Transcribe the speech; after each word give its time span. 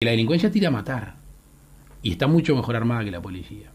La 0.00 0.12
delincuencia 0.12 0.48
tira 0.48 0.68
a 0.68 0.70
matar 0.70 1.16
y 2.04 2.12
está 2.12 2.28
mucho 2.28 2.54
mejor 2.54 2.76
armada 2.76 3.04
que 3.04 3.10
la 3.10 3.20
policía. 3.20 3.72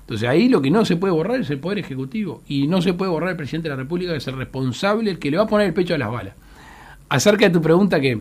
Entonces 0.00 0.28
ahí 0.28 0.50
lo 0.50 0.60
que 0.60 0.70
no 0.70 0.84
se 0.84 0.96
puede 0.96 1.14
borrar 1.14 1.40
es 1.40 1.48
el 1.48 1.60
Poder 1.60 1.78
Ejecutivo 1.78 2.42
y 2.46 2.66
no 2.66 2.82
se 2.82 2.92
puede 2.92 3.10
borrar 3.10 3.30
el 3.30 3.36
Presidente 3.38 3.70
de 3.70 3.76
la 3.76 3.82
República, 3.82 4.12
que 4.12 4.18
es 4.18 4.26
el 4.28 4.36
responsable, 4.36 5.10
el 5.10 5.18
que 5.18 5.30
le 5.30 5.38
va 5.38 5.44
a 5.44 5.46
poner 5.46 5.68
el 5.68 5.72
pecho 5.72 5.94
a 5.94 5.98
las 5.98 6.10
balas. 6.10 6.34
Acerca 7.08 7.46
de 7.46 7.54
tu 7.54 7.62
pregunta 7.62 8.02
que 8.02 8.20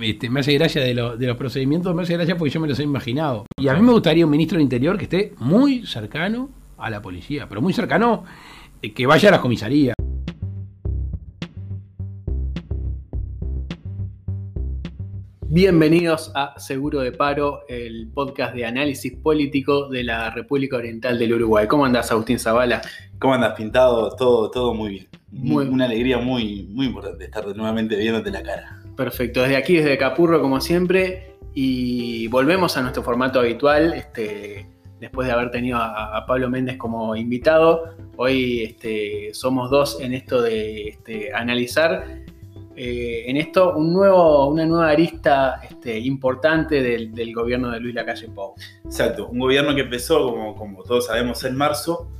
este, 0.00 0.30
me 0.30 0.40
hace 0.40 0.54
gracia 0.54 0.80
de, 0.80 0.94
los 0.94 1.36
procedimientos, 1.36 1.94
me 1.94 2.00
hace 2.00 2.14
gracia 2.14 2.38
porque 2.38 2.54
yo 2.54 2.60
me 2.60 2.68
los 2.68 2.78
he 2.78 2.84
imaginado. 2.84 3.44
Y 3.58 3.68
a 3.68 3.74
mí 3.74 3.82
me 3.82 3.92
gustaría 3.92 4.24
un 4.24 4.30
ministro 4.30 4.56
del 4.56 4.62
Interior 4.62 4.96
que 4.96 5.04
esté 5.04 5.34
muy 5.40 5.84
cercano 5.84 6.48
a 6.78 6.88
la 6.88 7.02
policía, 7.02 7.46
pero 7.46 7.60
muy 7.60 7.74
cercano, 7.74 8.24
eh, 8.80 8.94
que 8.94 9.06
vaya 9.06 9.28
a 9.28 9.32
la 9.32 9.40
comisaría. 9.42 9.92
Bienvenidos 15.54 16.32
a 16.34 16.58
Seguro 16.58 16.98
de 16.98 17.12
Paro, 17.12 17.62
el 17.68 18.08
podcast 18.12 18.56
de 18.56 18.66
análisis 18.66 19.12
político 19.14 19.88
de 19.88 20.02
la 20.02 20.30
República 20.30 20.78
Oriental 20.78 21.16
del 21.16 21.34
Uruguay. 21.34 21.68
¿Cómo 21.68 21.84
andás, 21.86 22.10
Agustín 22.10 22.40
Zavala? 22.40 22.82
¿Cómo 23.20 23.34
andas, 23.34 23.54
pintado? 23.54 24.16
Todo, 24.16 24.50
todo 24.50 24.74
muy 24.74 24.90
bien. 24.90 25.08
Muy, 25.30 25.66
Una 25.66 25.84
alegría 25.84 26.18
muy, 26.18 26.66
muy 26.72 26.86
importante 26.86 27.26
estar 27.26 27.46
nuevamente 27.54 27.94
viéndote 27.94 28.32
la 28.32 28.42
cara. 28.42 28.82
Perfecto, 28.96 29.42
desde 29.42 29.56
aquí, 29.56 29.76
desde 29.76 29.96
Capurro, 29.96 30.42
como 30.42 30.60
siempre, 30.60 31.36
y 31.54 32.26
volvemos 32.26 32.76
a 32.76 32.82
nuestro 32.82 33.04
formato 33.04 33.38
habitual. 33.38 33.94
Este, 33.94 34.66
después 34.98 35.28
de 35.28 35.34
haber 35.34 35.52
tenido 35.52 35.78
a, 35.78 36.24
Pablo 36.26 36.50
Méndez 36.50 36.78
como 36.78 37.14
invitado, 37.14 37.94
hoy 38.16 38.62
este, 38.62 39.32
somos 39.34 39.70
dos 39.70 40.00
en 40.00 40.14
esto 40.14 40.42
de 40.42 40.88
este, 40.88 41.32
analizar 41.32 42.23
eh, 42.76 43.24
en 43.26 43.36
esto 43.36 43.76
una 43.76 44.66
nueva 44.66 44.88
arista 44.88 45.60
este, 45.68 45.96
importante 45.98 46.82
del, 46.82 47.32
gobierno 47.32 47.70
de 47.70 47.78
Luis 47.78 47.94
Lacalle 47.94 48.28
Pou. 48.28 48.54
Exacto, 48.84 49.28
un 49.28 49.38
gobierno 49.38 49.74
que 49.74 49.82
empezó, 49.82 50.54
como, 50.56 50.82
todos 50.82 51.06
sabemos, 51.06 51.44
en 51.44 51.56
marzo, 51.56 52.10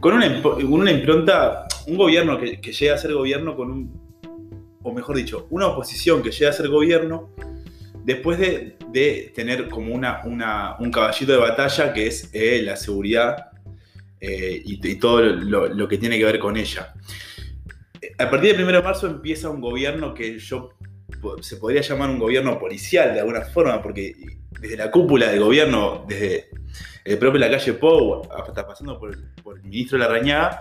con 0.00 0.14
una, 0.14 0.26
una 0.68 0.90
impronta, 0.90 1.66
un 1.86 1.96
gobierno 1.96 2.38
que, 2.38 2.56
llega 2.56 2.94
a 2.94 2.98
ser 2.98 3.12
gobierno 3.12 3.56
con 3.56 3.70
un, 3.70 4.00
o 4.82 4.92
mejor 4.92 5.16
dicho, 5.16 5.46
una 5.50 5.66
oposición 5.66 6.22
que 6.22 6.30
llega 6.30 6.50
a 6.50 6.54
ser 6.54 6.68
gobierno 6.68 7.30
después 8.04 8.38
de, 8.38 8.76
tener 9.34 9.68
como 9.68 9.92
una, 9.92 10.22
un 10.24 10.90
caballito 10.92 11.32
de 11.32 11.38
batalla 11.38 11.92
que 11.92 12.06
es 12.06 12.30
eh, 12.32 12.62
la 12.62 12.76
seguridad 12.76 13.48
eh, 14.20 14.62
y, 14.64 14.94
todo 14.96 15.20
lo 15.20 15.88
que 15.88 15.98
tiene 15.98 16.16
que 16.16 16.24
ver 16.24 16.38
con 16.38 16.56
ella 16.56 16.94
a 18.18 18.30
partir 18.30 18.52
del 18.52 18.64
1 18.64 18.72
de 18.72 18.82
marzo 18.82 19.06
empieza 19.06 19.50
un 19.50 19.60
gobierno 19.60 20.14
que 20.14 20.38
yo 20.38 20.70
se 21.40 21.56
podría 21.56 21.80
llamar 21.80 22.10
un 22.10 22.18
gobierno 22.18 22.58
policial 22.58 23.14
de 23.14 23.20
alguna 23.20 23.42
forma, 23.42 23.82
porque 23.82 24.14
desde 24.60 24.76
la 24.76 24.90
cúpula 24.90 25.30
del 25.30 25.40
gobierno, 25.40 26.04
desde 26.08 26.48
el 27.04 27.18
propio 27.18 27.40
La 27.40 27.50
Calle 27.50 27.74
Pou, 27.74 28.22
hasta 28.32 28.66
pasando 28.66 28.98
por, 28.98 29.12
el 29.12 29.62
ministro 29.62 29.98
Larrañaga, 29.98 30.60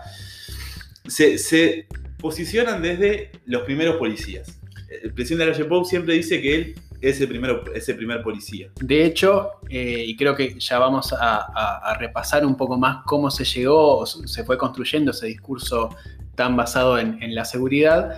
se, 1.07 1.37
se 1.37 1.87
posicionan 2.19 2.81
desde 2.81 3.31
los 3.45 3.63
primeros 3.63 3.97
policías. 3.97 4.59
El 4.89 5.13
presidente 5.13 5.45
de 5.45 5.51
La 5.51 5.57
Calle 5.57 5.69
Pou 5.69 5.85
siempre 5.85 6.13
dice 6.13 6.41
que 6.41 6.55
él 6.55 6.75
es 7.03 7.19
el, 7.19 7.27
primero, 7.27 7.63
primer 7.97 8.23
policía. 8.23 8.69
De 8.79 9.05
hecho, 9.05 9.51
eh, 9.69 10.05
y 10.07 10.15
creo 10.15 10.35
que 10.35 10.57
ya 10.57 10.79
vamos 10.79 11.13
a, 11.13 11.95
repasar 11.99 12.45
un 12.45 12.55
poco 12.55 12.77
más 12.77 13.03
cómo 13.05 13.29
se 13.29 13.43
llegó, 13.43 14.05
se 14.05 14.43
fue 14.43 14.57
construyendo 14.57 15.11
ese 15.11 15.27
discurso 15.27 15.89
tan 16.35 16.55
basado 16.55 16.97
en, 16.97 17.35
la 17.35 17.45
seguridad, 17.45 18.17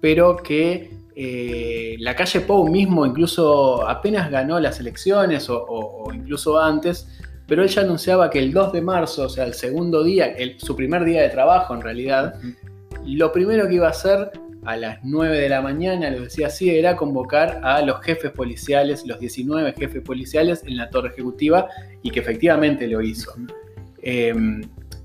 pero 0.00 0.36
que 0.36 0.90
eh, 1.14 1.96
la 1.98 2.16
calle 2.16 2.40
Pou 2.40 2.68
mismo 2.68 3.04
incluso 3.04 3.86
apenas 3.86 4.30
ganó 4.30 4.58
las 4.58 4.80
elecciones 4.80 5.48
o, 5.50 6.10
incluso 6.12 6.58
antes, 6.58 7.06
pero 7.46 7.62
él 7.62 7.68
ya 7.68 7.82
anunciaba 7.82 8.30
que 8.30 8.38
el 8.38 8.52
2 8.52 8.72
de 8.72 8.80
marzo, 8.80 9.24
o 9.24 9.28
sea, 9.28 9.44
el 9.44 9.54
segundo 9.54 10.02
día, 10.02 10.34
su 10.56 10.74
primer 10.74 11.04
día 11.04 11.20
de 11.22 11.28
trabajo 11.28 11.74
en 11.74 11.82
realidad, 11.82 12.34
lo 13.04 13.30
primero 13.30 13.68
que 13.68 13.74
iba 13.74 13.88
a 13.88 13.90
hacer 13.90 14.30
a 14.64 14.76
las 14.76 14.98
9 15.02 15.38
de 15.38 15.48
la 15.48 15.60
mañana, 15.60 16.10
lo 16.10 16.22
decía 16.22 16.46
así, 16.46 16.70
era 16.70 16.96
convocar 16.96 17.60
a 17.64 17.82
los 17.82 18.00
jefes 18.02 18.30
policiales, 18.30 19.04
los 19.06 19.18
19 19.18 19.72
jefes 19.72 20.02
policiales 20.02 20.62
en 20.66 20.76
la 20.76 20.88
torre 20.90 21.08
ejecutiva 21.10 21.68
y 22.02 22.10
que 22.10 22.20
efectivamente 22.20 22.86
lo 22.86 23.00
hizo. 23.00 23.32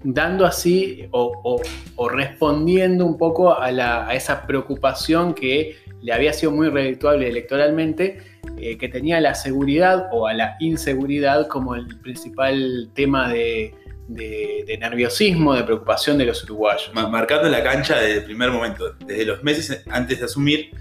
Dando 0.03 0.45
así 0.45 1.07
o, 1.11 1.61
respondiendo 2.11 3.05
un 3.05 3.17
poco 3.17 3.59
a, 3.59 4.13
esa 4.13 4.45
preocupación 4.45 5.33
que 5.33 5.75
le 6.01 6.13
había 6.13 6.33
sido 6.33 6.51
muy 6.51 6.69
redituable 6.69 7.27
electoralmente, 7.27 8.19
eh, 8.57 8.77
que 8.77 8.87
tenía 8.89 9.19
la 9.19 9.33
seguridad 9.33 10.07
o 10.11 10.27
a 10.27 10.33
la 10.33 10.55
inseguridad 10.59 11.47
como 11.47 11.75
el 11.75 11.99
principal 11.99 12.89
tema 12.93 13.29
de, 13.29 13.73
nerviosismo, 14.07 15.53
de 15.53 15.63
preocupación 15.63 16.17
de 16.17 16.25
los 16.25 16.43
uruguayos. 16.43 16.91
Marcando 16.93 17.49
la 17.49 17.63
cancha 17.63 17.99
desde 17.99 18.19
el 18.19 18.23
primer 18.23 18.51
momento, 18.51 18.93
desde 19.05 19.25
los 19.25 19.43
meses 19.43 19.83
antes 19.89 20.19
de 20.19 20.25
asumir, 20.25 20.71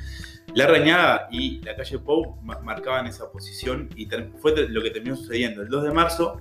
la 0.54 0.66
Rañada 0.66 1.28
y 1.30 1.60
la 1.62 1.76
calle 1.76 1.98
Pou 1.98 2.38
marcaban 2.62 3.06
esa 3.06 3.30
posición 3.30 3.90
y 3.94 4.08
fue 4.40 4.54
lo 4.68 4.82
que 4.82 4.90
terminó 4.90 5.14
sucediendo. 5.14 5.62
El 5.62 5.68
2 5.68 5.84
de 5.84 5.90
marzo 5.92 6.40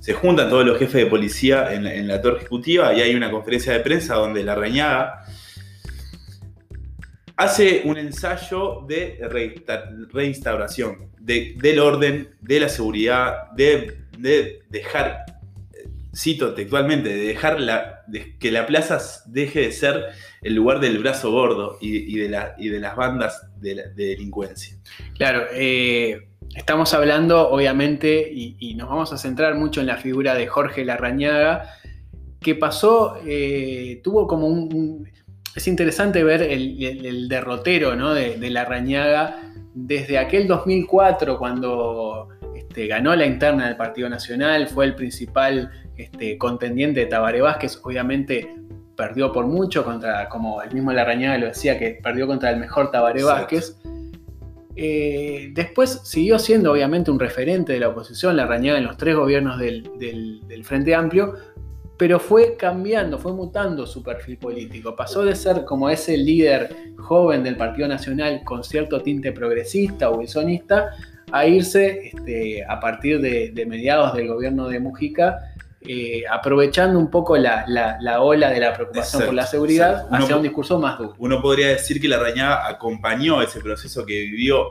se 0.00 0.12
juntan 0.12 0.50
todos 0.50 0.66
los 0.66 0.78
jefes 0.78 1.04
de 1.04 1.06
policía 1.06 1.72
en, 1.72 2.06
la 2.06 2.20
torre 2.20 2.40
ejecutiva 2.40 2.92
y 2.92 3.00
hay 3.00 3.14
una 3.14 3.30
conferencia 3.30 3.72
de 3.72 3.80
prensa 3.80 4.16
donde 4.16 4.44
la 4.44 4.54
reñada 4.54 5.24
hace 7.36 7.82
un 7.86 7.96
ensayo 7.96 8.84
de 8.86 9.18
reinstauración 10.12 11.10
del 11.18 11.78
orden, 11.78 12.34
de 12.42 12.60
la 12.60 12.68
seguridad, 12.68 13.50
de, 13.52 13.96
dejar, 14.68 15.24
cito 16.14 16.54
textualmente, 16.54 17.08
de 17.08 17.26
dejar 17.26 17.58
que 18.38 18.52
la 18.52 18.66
plaza 18.66 19.00
deje 19.26 19.60
de 19.60 19.72
ser 19.72 20.04
el 20.42 20.54
lugar 20.54 20.80
del 20.80 20.98
brazo 20.98 21.30
gordo 21.30 21.78
y, 21.80 22.16
de, 22.16 22.28
las 22.28 22.96
bandas 22.96 23.48
de, 23.56 23.92
delincuencia. 23.94 24.76
Claro, 25.16 25.44
eh, 25.52 26.28
Estamos 26.54 26.94
hablando, 26.94 27.48
obviamente, 27.50 28.30
y, 28.32 28.74
nos 28.76 28.88
vamos 28.88 29.12
a 29.12 29.18
centrar 29.18 29.56
mucho 29.56 29.80
en 29.80 29.88
la 29.88 29.96
figura 29.96 30.34
de 30.34 30.46
Jorge 30.46 30.84
Larrañaga, 30.84 31.68
que 32.40 32.54
pasó, 32.54 33.16
eh, 33.26 34.00
tuvo 34.04 34.28
como 34.28 34.46
un, 34.46 35.08
Es 35.56 35.66
interesante 35.66 36.22
ver 36.22 36.42
el, 36.42 37.28
derrotero 37.28 37.96
¿no? 37.96 38.14
de, 38.14 38.36
de, 38.38 38.50
Larrañaga 38.50 39.36
desde 39.74 40.16
aquel 40.18 40.46
2004, 40.46 41.38
cuando 41.38 42.28
este, 42.54 42.86
ganó 42.86 43.16
la 43.16 43.26
interna 43.26 43.66
del 43.66 43.76
Partido 43.76 44.08
Nacional, 44.08 44.68
fue 44.68 44.84
el 44.84 44.94
principal 44.94 45.72
este, 45.96 46.38
contendiente 46.38 47.00
de 47.00 47.06
Tabaré 47.06 47.40
Vázquez, 47.40 47.80
obviamente 47.82 48.48
perdió 48.96 49.32
por 49.32 49.46
mucho 49.46 49.84
contra, 49.84 50.28
como 50.28 50.62
el 50.62 50.72
mismo 50.72 50.92
Larrañaga 50.92 51.38
lo 51.38 51.46
decía, 51.46 51.78
que 51.78 51.98
perdió 52.02 52.26
contra 52.26 52.50
el 52.50 52.58
mejor 52.58 52.90
Tabaré 52.90 53.22
Vázquez. 53.22 53.76
Eh, 54.76 55.50
después 55.52 56.00
siguió 56.04 56.38
siendo 56.38 56.72
obviamente 56.72 57.10
un 57.10 57.20
referente 57.20 57.72
de 57.72 57.80
la 57.80 57.88
oposición, 57.88 58.36
la 58.36 58.46
rañada 58.46 58.78
en 58.78 58.84
los 58.84 58.96
tres 58.96 59.14
gobiernos 59.14 59.58
del, 59.58 60.64
Frente 60.64 60.94
Amplio, 60.94 61.34
pero 61.96 62.18
fue 62.18 62.56
cambiando, 62.56 63.18
fue 63.18 63.32
mutando 63.32 63.86
su 63.86 64.02
perfil 64.02 64.38
político. 64.38 64.96
Pasó 64.96 65.24
de 65.24 65.36
ser 65.36 65.64
como 65.64 65.88
ese 65.88 66.16
líder 66.16 66.74
joven 66.98 67.44
del 67.44 67.56
Partido 67.56 67.86
Nacional 67.86 68.42
con 68.44 68.64
cierto 68.64 69.00
tinte 69.00 69.30
progresista 69.30 70.10
o 70.10 70.16
wilsonista 70.16 70.90
a 71.30 71.46
irse 71.46 72.08
este, 72.08 72.64
a 72.64 72.80
partir 72.80 73.20
de, 73.20 73.50
de 73.50 73.66
mediados 73.66 74.14
del 74.14 74.28
gobierno 74.28 74.68
de 74.68 74.80
Mujica 74.80 75.53
eh, 75.86 76.24
aprovechando 76.30 76.98
un 76.98 77.10
poco 77.10 77.36
la, 77.36 77.66
ola 78.20 78.50
de 78.50 78.60
la 78.60 78.72
preocupación 78.72 79.24
por 79.24 79.34
la 79.34 79.46
seguridad 79.46 80.06
hacia 80.10 80.36
un 80.36 80.42
discurso 80.42 80.78
más 80.78 80.98
duro. 80.98 81.14
Uno 81.18 81.42
podría 81.42 81.68
decir 81.68 82.00
que 82.00 82.08
la 82.08 82.18
Rañada 82.18 82.66
acompañó 82.66 83.42
ese 83.42 83.60
proceso 83.60 84.06
que 84.06 84.20
vivió 84.20 84.70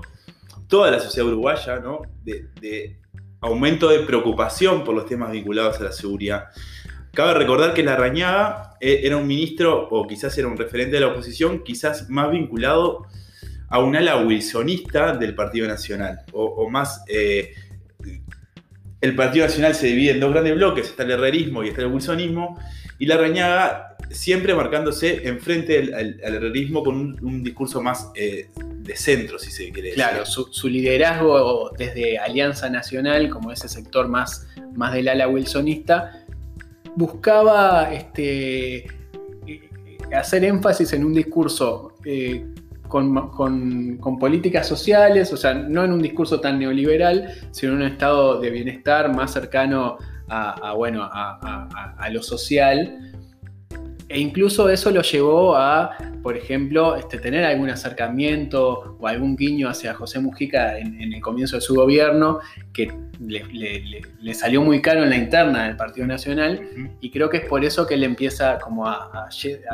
toda 0.67 0.89
la 0.89 0.99
sociedad 0.99 1.27
uruguaya, 1.27 1.79
¿no? 1.79 2.01
De, 2.23 2.97
aumento 3.41 3.89
de 3.89 3.99
preocupación 3.99 4.85
por 4.85 4.95
los 4.95 5.05
temas 5.05 5.31
vinculados 5.31 5.79
a 5.79 5.83
la 5.83 5.91
seguridad. 5.91 6.45
Cabe 7.13 7.33
recordar 7.33 7.73
que 7.73 7.83
la 7.83 7.97
Rañada 7.97 8.77
eh, 8.79 9.01
era 9.03 9.17
un 9.17 9.27
ministro, 9.27 9.89
o 9.91 10.07
quizás 10.07 10.35
era 10.37 10.47
un 10.47 10.57
referente 10.57 10.95
de 10.95 11.01
la 11.01 11.07
oposición, 11.07 11.61
quizás 11.61 12.09
más 12.09 12.31
vinculado 12.31 13.05
a 13.69 13.79
un 13.79 13.95
ala 13.95 14.17
wilsonista 14.17 15.15
del 15.15 15.35
Partido 15.35 15.67
Nacional, 15.67 16.21
o, 16.31 16.69
más 16.69 17.03
eh, 17.07 17.53
el 19.03 19.15
Partido 19.15 19.45
Nacional 19.45 19.75
se 19.75 19.87
divide 19.87 20.11
en 20.11 20.21
dos 20.21 20.31
grandes 20.31 20.55
bloques, 20.55 20.87
está 20.87 21.03
el 21.03 21.11
herrerismo 21.11 21.61
y 21.61 21.67
está 21.67 21.81
el 21.81 21.87
wilsonismo, 21.87 22.57
y 22.97 23.05
la 23.05 23.17
Reñaga 23.17 23.97
siempre 24.09 24.55
marcándose 24.55 25.27
enfrente 25.27 25.93
al, 25.93 26.19
herrerismo 26.21 26.85
con 26.85 27.17
un, 27.21 27.43
discurso 27.43 27.81
más 27.81 28.11
eh, 28.15 28.49
de 28.55 28.95
centro, 28.95 29.37
si 29.37 29.51
se 29.51 29.65
quiere 29.71 29.89
decir. 29.89 29.95
Claro, 29.95 30.25
su, 30.25 30.69
liderazgo 30.69 31.71
desde 31.77 32.17
Alianza 32.17 32.69
Nacional, 32.69 33.29
como 33.29 33.51
ese 33.51 33.67
sector 33.67 34.07
más, 34.07 34.47
más 34.73 34.93
del 34.93 35.09
ala 35.09 35.27
wilsonista, 35.27 36.23
buscaba 36.95 37.93
este, 37.93 38.85
eh, 39.47 39.69
hacer 40.15 40.45
énfasis 40.45 40.93
en 40.93 41.03
un 41.03 41.13
discurso 41.13 41.97
eh, 42.05 42.45
con, 42.93 43.29
con- 43.31 43.97
con 43.97 44.19
políticas 44.19 44.67
sociales, 44.67 45.33
o 45.33 45.37
sea, 45.37 45.55
no 45.55 45.83
en 45.83 45.91
un 45.93 45.99
discurso 46.01 46.39
tan 46.39 46.59
neoliberal, 46.59 47.27
sino 47.49 47.71
en 47.73 47.79
un 47.79 47.87
estado 47.87 48.39
de 48.39 48.51
bienestar 48.51 49.11
más 49.11 49.33
cercano 49.33 49.97
a, 50.27 50.69
a, 50.69 50.73
bueno, 50.73 51.01
a, 51.01 51.39
a- 51.41 51.95
a- 51.97 52.09
lo 52.11 52.21
social. 52.21 52.77
E 54.09 54.19
incluso 54.19 54.69
eso 54.69 54.91
lo 54.91 55.01
llevó 55.01 55.55
a, 55.55 55.89
por 56.21 56.37
ejemplo, 56.37 56.95
este, 56.95 57.17
tener 57.17 57.43
algún 57.45 57.71
acercamiento 57.71 58.95
o 58.99 59.07
algún 59.07 59.35
guiño 59.35 59.69
hacia 59.69 59.95
José 59.95 60.19
Mujica 60.19 60.77
en, 60.77 61.01
en 61.01 61.13
el 61.13 61.21
comienzo 61.21 61.55
de 61.55 61.61
su 61.61 61.73
gobierno, 61.73 62.39
que 62.73 62.91
le, 63.19 63.43
le- 63.45 63.79
le- 63.79 64.01
le 64.21 64.33
salió 64.35 64.61
muy 64.61 64.81
caro 64.83 65.01
en 65.03 65.09
la 65.09 65.15
interna 65.17 65.63
del 65.65 65.75
Partido 65.77 66.05
Nacional, 66.05 66.61
Ujú. 66.77 66.89
y 67.01 67.09
creo 67.09 67.27
que 67.31 67.37
es 67.37 67.45
por 67.45 67.65
eso 67.65 67.87
que 67.87 67.95
él 67.95 68.03
empieza 68.03 68.59
como 68.59 68.87
a 68.87 69.29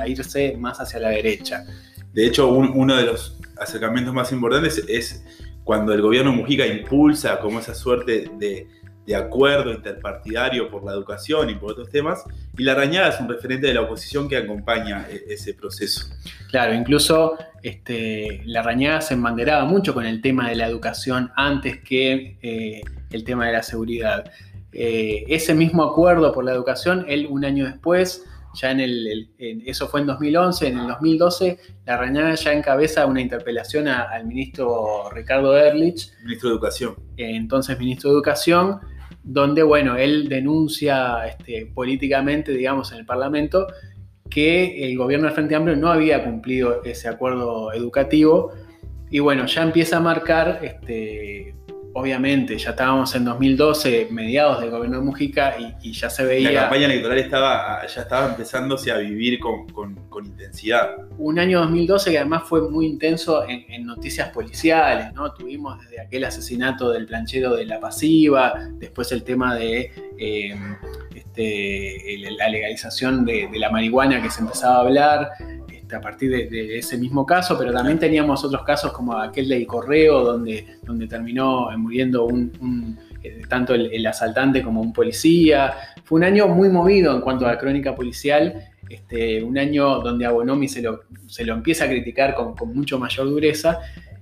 irse 0.07 0.55
más 0.57 0.79
hacia 0.79 0.99
la 1.01 1.09
derecha. 1.09 1.65
De 2.13 2.25
hecho, 2.25 2.47
un- 2.49 2.71
uno 2.73 2.95
de 2.95 3.03
los 3.05 3.37
acercamientos 3.57 4.13
más 4.13 4.31
importantes 4.31 4.83
es 4.87 5.23
cuando 5.63 5.93
el 5.93 6.01
gobierno 6.01 6.31
Mujica 6.31 6.65
impulsa 6.65 7.39
como 7.39 7.59
esa 7.59 7.75
suerte 7.75 8.31
de, 8.37 8.67
acuerdo 9.15 9.71
interpartidario 9.73 10.69
por 10.69 10.83
la 10.83 10.91
educación 10.91 11.49
y 11.49 11.55
por 11.55 11.71
otros 11.71 11.89
temas, 11.89 12.23
y 12.55 12.63
la 12.63 12.75
Rañaga 12.75 13.09
es 13.09 13.19
un 13.19 13.27
referente 13.27 13.65
de 13.65 13.73
la 13.73 13.81
oposición 13.81 14.29
que 14.29 14.37
acompaña 14.37 15.07
e- 15.09 15.33
ese 15.33 15.55
proceso. 15.55 16.05
Claro, 16.51 16.75
incluso 16.75 17.35
este, 17.63 18.43
la 18.45 18.61
Rañaga 18.61 19.01
se 19.01 19.15
embanderaba 19.15 19.65
mucho 19.65 19.95
con 19.95 20.05
el 20.05 20.21
tema 20.21 20.47
de 20.49 20.55
la 20.57 20.67
educación 20.67 21.31
antes 21.35 21.79
que 21.79 22.37
eh, 22.43 22.81
el 23.09 23.23
tema 23.23 23.47
de 23.47 23.53
la 23.53 23.63
seguridad. 23.63 24.31
Eh, 24.73 25.25
ese 25.27 25.55
mismo 25.55 25.81
acuerdo 25.83 26.31
por 26.31 26.43
la 26.45 26.51
educación, 26.51 27.03
él 27.07 27.25
un 27.31 27.43
año 27.45 27.65
después, 27.65 28.25
ya 28.55 28.71
en 28.71 28.79
el, 28.79 29.07
el- 29.07 29.29
en- 29.37 29.61
eso 29.65 29.87
fue 29.87 30.01
en 30.01 30.07
2011, 30.07 30.67
en 30.67 30.79
el 30.79 30.87
2012, 30.87 31.59
la 31.85 31.97
Rañaga 31.97 32.33
ya 32.35 32.53
encabeza 32.53 33.05
una 33.05 33.21
interpelación 33.21 33.87
a- 33.87 34.03
al 34.03 34.25
ministro 34.25 35.09
Ricardo 35.11 35.57
Ehrlich, 35.57 36.11
Ministro 36.23 36.49
de 36.49 36.55
Educación. 36.55 36.95
eh, 37.17 37.35
entonces 37.35 37.77
ministro 37.79 38.09
de 38.09 38.15
Educación, 38.15 38.79
donde, 39.23 39.61
bueno, 39.63 39.95
él 39.97 40.27
denuncia 40.29 41.27
este, 41.27 41.67
políticamente, 41.73 42.51
digamos, 42.51 42.91
en 42.91 42.99
el 42.99 43.05
Parlamento, 43.05 43.67
que 44.29 44.85
el 44.89 44.97
gobierno 44.97 45.25
del 45.25 45.35
Frente 45.35 45.55
Amplio 45.55 45.75
no 45.75 45.89
había 45.89 46.23
cumplido 46.23 46.83
ese 46.83 47.07
acuerdo 47.09 47.73
educativo. 47.73 48.53
Y 49.11 49.19
bueno, 49.19 49.45
ya 49.47 49.63
empieza 49.63 49.97
a 49.97 49.99
marcar, 49.99 50.59
este, 50.63 51.55
obviamente, 51.99 52.57
ya 52.57 52.71
estábamos 52.71 53.13
en 53.15 53.25
2012, 53.25 54.07
mediados 54.11 54.61
del 54.61 54.69
gobierno 54.71 54.97
de 54.99 55.03
Mujica, 55.03 55.55
y, 55.59 55.89
y 55.89 55.93
ya 55.93 56.09
se 56.09 56.23
La 56.23 56.29
veía 56.29 56.53
campaña 56.61 56.85
electoral 56.85 57.17
estaba, 57.19 57.85
ya 57.87 58.01
estaba 58.01 58.27
empezándose 58.29 58.91
a 58.91 58.97
vivir 58.97 59.39
con, 59.39 59.67
con- 59.69 59.95
con 60.09 60.25
intensidad. 60.25 60.95
un 61.17 61.37
año 61.39 61.59
2012 61.59 62.11
que 62.11 62.17
además 62.19 62.43
fue 62.45 62.69
muy 62.69 62.85
intenso 62.87 63.47
en, 63.47 63.65
en 63.69 63.85
noticias 63.85 64.29
policiales, 64.29 65.13
¿no? 65.13 65.33
Tuvimos 65.33 65.79
desde 65.81 66.01
aquel 66.01 66.23
asesinato 66.25 66.91
del 66.91 67.05
planchero 67.05 67.55
de 67.55 67.65
la 67.65 67.79
pasiva, 67.79 68.53
después 68.73 69.11
el 69.11 69.23
tema 69.23 69.55
de 69.55 69.91
eh, 70.17 70.55
este, 71.15 72.17
la 72.37 72.49
legalización 72.49 73.25
de, 73.25 73.47
de 73.51 73.59
la 73.59 73.69
marihuana 73.69 74.21
que 74.21 74.29
se 74.29 74.41
empezaba 74.41 74.77
a 74.77 74.79
hablar 74.81 75.29
a 75.93 76.01
partir 76.01 76.29
de, 76.31 76.47
de 76.47 76.77
ese 76.77 76.97
mismo 76.97 77.25
caso, 77.25 77.57
pero 77.57 77.71
también 77.71 77.99
teníamos 77.99 78.43
otros 78.43 78.63
casos 78.63 78.91
como 78.91 79.17
aquel 79.17 79.47
del 79.49 79.65
correo 79.65 80.23
donde, 80.23 80.77
donde 80.83 81.07
terminó 81.07 81.69
muriendo 81.77 82.25
un, 82.25 82.51
un, 82.61 82.99
eh, 83.23 83.41
tanto 83.47 83.73
el, 83.73 83.91
el 83.91 84.05
asaltante 84.05 84.61
como 84.61 84.81
un 84.81 84.93
policía. 84.93 85.73
Fue 86.03 86.17
un 86.17 86.23
año 86.23 86.47
muy 86.47 86.69
movido 86.69 87.15
en 87.15 87.21
cuanto 87.21 87.45
a 87.45 87.51
la 87.51 87.57
crónica 87.57 87.95
policial 87.95 88.69
este, 88.89 89.43
un 89.43 89.57
año 89.57 89.99
donde 89.99 90.25
a 90.25 90.31
Bonomi 90.31 90.67
se 90.67 90.81
lo, 90.81 91.01
se 91.27 91.45
lo 91.45 91.53
empieza 91.53 91.85
a 91.85 91.87
criticar 91.87 92.33
con, 92.33 92.55
con 92.55 92.73
mucho 92.73 92.97
mayor 92.97 93.29
dureza. 93.29 93.79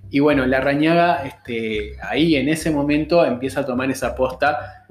Y 0.09 0.19
bueno, 0.19 0.45
la 0.45 0.61
Rañaga 0.61 1.25
este, 1.25 1.97
ahí 2.01 2.35
en 2.35 2.49
ese 2.49 2.71
momento 2.71 3.25
empieza 3.25 3.61
a 3.61 3.65
tomar 3.65 3.89
esa 3.91 4.15
posta 4.15 4.85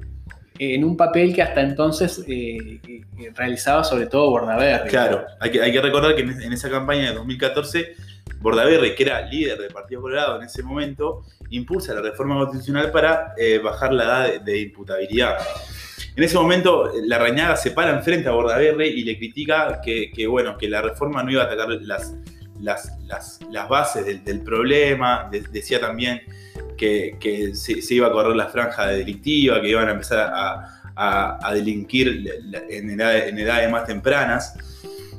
en 0.59 0.85
un 0.85 0.97
papel 0.97 1.35
que 1.35 1.43
hasta 1.43 1.61
entonces 1.61 2.25
eh, 2.27 2.81
eh, 2.87 3.33
realizaba 3.35 3.85
sobre 3.85 4.07
todo 4.07 4.31
Bordaberry. 4.31 4.89
Claro, 4.89 5.25
hay 5.41 5.51
que, 5.51 5.63
hay 5.63 5.73
que 5.73 5.81
recordar 5.81 6.15
que 6.15 6.23
en, 6.23 6.53
esa 6.53 6.71
campaña 6.71 7.11
de 7.11 7.15
2014, 7.15 7.95
Bordaberry, 8.41 8.95
que 8.95 9.03
era 9.03 9.23
líder 9.23 9.59
del 9.59 9.73
Partido 9.73 10.03
Colorado 10.03 10.37
en 10.37 10.45
ese 10.45 10.63
momento, 10.63 11.25
impulsa 11.51 11.95
la 11.95 12.01
reforma 12.01 12.37
constitucional 12.39 12.91
para 12.91 13.35
eh, 13.37 13.59
bajar 13.59 13.93
la 13.93 14.05
edad 14.05 14.33
de, 14.33 14.39
de 14.41 14.61
imputabilidad. 14.61 15.39
En 16.15 16.25
ese 16.25 16.37
momento, 16.37 16.93
la 17.05 17.19
Rañaga 17.19 17.57
se 17.57 17.73
para 17.73 17.91
enfrente 17.91 18.29
a 18.29 18.33
Bordaberry 18.33 18.89
y 18.89 19.05
le 19.05 19.19
critica 19.19 19.81
que, 19.83 20.11
que, 20.11 20.27
bueno, 20.27 20.57
que 20.57 20.69
la 20.69 20.81
reforma 20.81 21.23
no 21.23 21.31
iba 21.31 21.43
a 21.43 21.47
atacar 21.47 21.69
las, 21.69 22.15
las, 22.61 22.93
las, 23.07 23.39
bases 23.69 24.05
del, 24.25 24.41
problema. 24.41 25.29
De- 25.31 25.41
decía 25.41 25.81
también 25.81 26.23
que, 26.77 27.17
se, 27.55 27.95
iba 27.95 28.09
a 28.09 28.13
correr 28.13 28.37
la 28.37 28.47
franja 28.49 28.87
delictiva, 28.89 29.61
que 29.61 29.69
iban 29.69 29.89
a 29.89 29.93
empezar 29.93 30.19
a, 30.33 30.81
a- 30.95 31.55
delinquir 31.55 32.31
en, 32.71 32.91
edades, 32.91 33.29
en 33.29 33.39
edades 33.39 33.71
más 33.71 33.87
tempranas. 33.87 34.55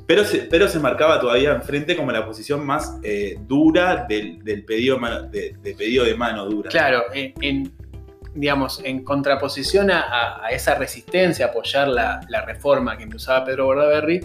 Pero 0.05 0.23
se, 0.23 0.39
pero 0.39 0.69
se 0.69 0.79
marcaba 0.79 1.19
todavía 1.19 1.51
enfrente 1.51 1.95
como 1.97 2.11
la 2.13 2.25
posición 2.25 2.65
más 2.65 2.97
eh, 3.03 3.37
dura 3.45 4.05
del, 4.07 4.41
del 4.43 4.63
pedido, 4.63 4.97
de 5.29 5.75
pedido 5.77 6.05
de 6.05 6.15
mano 6.15 6.45
dura. 6.45 6.69
Claro, 6.69 7.03
en, 7.13 7.33
en, 7.41 7.73
digamos, 8.33 8.79
en 8.85 9.03
contraposición 9.03 9.91
a- 9.91 10.45
a 10.45 10.49
esa 10.51 10.75
resistencia 10.75 11.47
a 11.47 11.49
apoyar 11.49 11.89
la, 11.89 12.21
la 12.29 12.45
reforma 12.45 12.95
que 12.95 13.03
impulsaba 13.03 13.43
Pedro 13.43 13.65
Bordaberry 13.65 14.21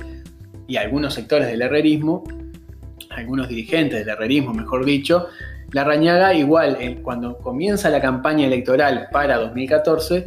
y 0.68 0.76
algunos 0.76 1.14
sectores 1.14 1.48
del 1.48 1.62
herrerismo, 1.62 2.22
algunos 3.16 3.48
dirigentes 3.48 4.00
del 4.00 4.08
herrerismo, 4.08 4.52
mejor 4.54 4.84
dicho, 4.84 5.28
la 5.72 5.84
Rañaga 5.84 6.34
igual, 6.34 6.76
eh, 6.80 6.98
cuando 7.02 7.38
comienza 7.38 7.88
la 7.88 8.00
campaña 8.00 8.46
electoral 8.46 9.08
para 9.10 9.38
2014, 9.38 10.26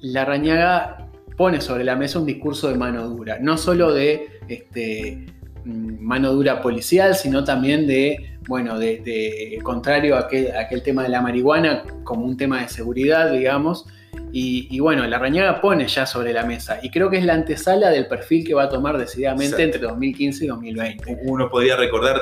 la 0.00 0.24
Rañaga 0.24 1.08
pone 1.36 1.60
sobre 1.60 1.84
la 1.84 1.96
mesa 1.96 2.18
un 2.18 2.26
discurso 2.26 2.68
de 2.68 2.76
mano 2.76 3.08
dura, 3.08 3.38
no 3.40 3.56
solo 3.56 3.92
de 3.92 4.28
este, 4.48 5.26
mm, 5.64 6.00
mano 6.00 6.32
dura 6.32 6.60
policial, 6.60 7.14
sino 7.14 7.44
también 7.44 7.86
de, 7.86 8.38
bueno, 8.48 8.78
de, 8.78 8.98
de- 9.04 9.58
contrario 9.62 10.16
a 10.16 10.20
aquel, 10.20 10.52
a 10.52 10.60
aquel 10.62 10.82
tema 10.82 11.02
de 11.04 11.08
la 11.08 11.20
marihuana 11.20 11.84
como 12.04 12.24
un 12.24 12.36
tema 12.36 12.60
de 12.62 12.68
seguridad, 12.68 13.32
digamos. 13.32 13.86
Y, 14.32 14.66
y 14.70 14.80
bueno, 14.80 15.06
la 15.06 15.18
Rañaga 15.18 15.60
pone 15.60 15.86
ya 15.86 16.06
sobre 16.06 16.32
la 16.32 16.44
mesa. 16.44 16.80
Y 16.82 16.90
creo 16.90 17.08
que 17.10 17.18
es 17.18 17.24
la 17.24 17.34
antesala 17.34 17.90
del 17.90 18.06
perfil 18.08 18.44
que 18.46 18.54
va 18.54 18.64
a 18.64 18.68
tomar 18.68 18.98
decididamente 18.98 19.46
Exacto. 19.62 19.62
entre 19.64 19.80
2015 19.82 20.44
y 20.44 20.48
2020. 20.48 21.18
Uno 21.24 21.48
podría 21.48 21.76
recordar 21.76 22.20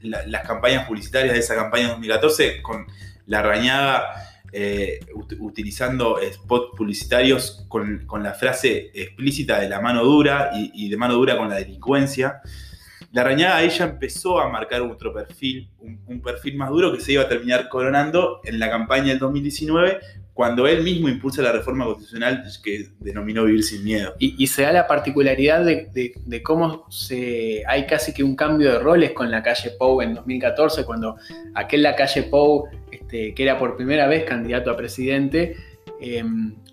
la- 0.00 0.26
las 0.26 0.46
campañas 0.46 0.86
publicitarias 0.86 1.34
de 1.34 1.40
esa 1.40 1.54
campaña 1.54 1.84
de 1.84 1.88
2014 1.90 2.60
con 2.62 2.86
la 3.26 3.42
Rañaga 3.42 4.04
eh, 4.54 4.98
ut- 5.14 5.36
utilizando 5.40 6.18
spots 6.30 6.76
publicitarios 6.76 7.64
con, 7.68 8.04
con 8.04 8.22
la 8.22 8.34
frase 8.34 8.90
explícita 8.92 9.58
de 9.60 9.68
la 9.68 9.80
mano 9.80 10.02
dura 10.04 10.50
y, 10.54 10.72
y 10.74 10.90
de 10.90 10.96
mano 10.98 11.14
dura 11.14 11.36
con 11.38 11.48
la 11.48 11.54
delincuencia. 11.56 12.42
La 13.12 13.24
Rañaga 13.24 13.64
ya 13.66 13.84
empezó 13.84 14.40
a 14.40 14.48
marcar 14.50 14.82
otro 14.82 15.12
perfil, 15.14 15.70
un, 15.78 16.00
un 16.06 16.20
perfil 16.20 16.56
más 16.56 16.68
duro 16.70 16.92
que 16.92 17.00
se 17.00 17.12
iba 17.12 17.22
a 17.22 17.28
terminar 17.28 17.68
coronando 17.68 18.40
en 18.44 18.58
la 18.58 18.68
campaña 18.68 19.08
del 19.08 19.18
2019 19.20 20.00
cuando 20.34 20.66
él 20.66 20.82
mismo 20.82 21.08
impulsa 21.10 21.42
la 21.42 21.52
reforma 21.52 21.84
constitucional 21.84 22.42
que 22.64 22.88
denominó 23.00 23.44
Vivir 23.44 23.62
sin 23.62 23.84
Miedo. 23.84 24.14
Y, 24.18 24.42
y 24.42 24.46
se 24.46 24.62
da 24.62 24.72
la 24.72 24.86
particularidad 24.86 25.62
de, 25.64 25.88
de- 25.92 26.14
de 26.24 26.42
cómo 26.42 26.86
se, 26.90 27.62
hay 27.66 27.86
casi 27.86 28.14
que 28.14 28.24
un 28.24 28.34
cambio 28.34 28.72
de 28.72 28.78
roles 28.78 29.12
con 29.12 29.30
la 29.30 29.42
calle 29.42 29.72
Pou 29.78 30.00
en 30.00 30.14
2014, 30.14 30.84
cuando 30.86 31.16
aquel 31.54 31.82
la 31.82 31.94
calle 31.94 32.22
Pou, 32.22 32.64
este, 32.90 33.34
que 33.34 33.42
era 33.42 33.58
por 33.58 33.76
primera 33.76 34.06
vez 34.06 34.24
candidato 34.24 34.70
a 34.70 34.76
presidente, 34.76 35.54
eh, 36.00 36.24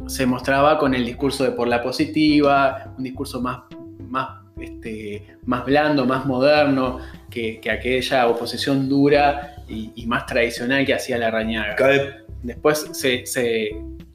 se 0.08 0.26
mostraba 0.26 0.78
con 0.80 0.94
el 0.94 1.06
discurso 1.06 1.44
de 1.44 1.52
por 1.52 1.68
la 1.68 1.84
positiva, 1.84 2.94
un 2.98 3.04
discurso 3.04 3.42
más, 3.42 3.64
más, 4.08 4.40
este, 4.60 5.36
más 5.46 5.66
blando, 5.66 6.06
más 6.06 6.26
moderno, 6.26 7.00
que, 7.30 7.60
que 7.60 7.70
aquella 7.72 8.28
oposición 8.28 8.88
dura 8.88 9.58
y, 9.68 9.92
y 9.96 10.08
más 10.08 10.26
tradicional 10.26 10.86
que 10.86 10.94
hacía 10.94 11.18
la 11.18 11.30
Rañaga. 11.30 11.76
Cabe 11.76 12.29
Después 12.44 12.88
se, 12.94 13.26
se- 13.26 13.70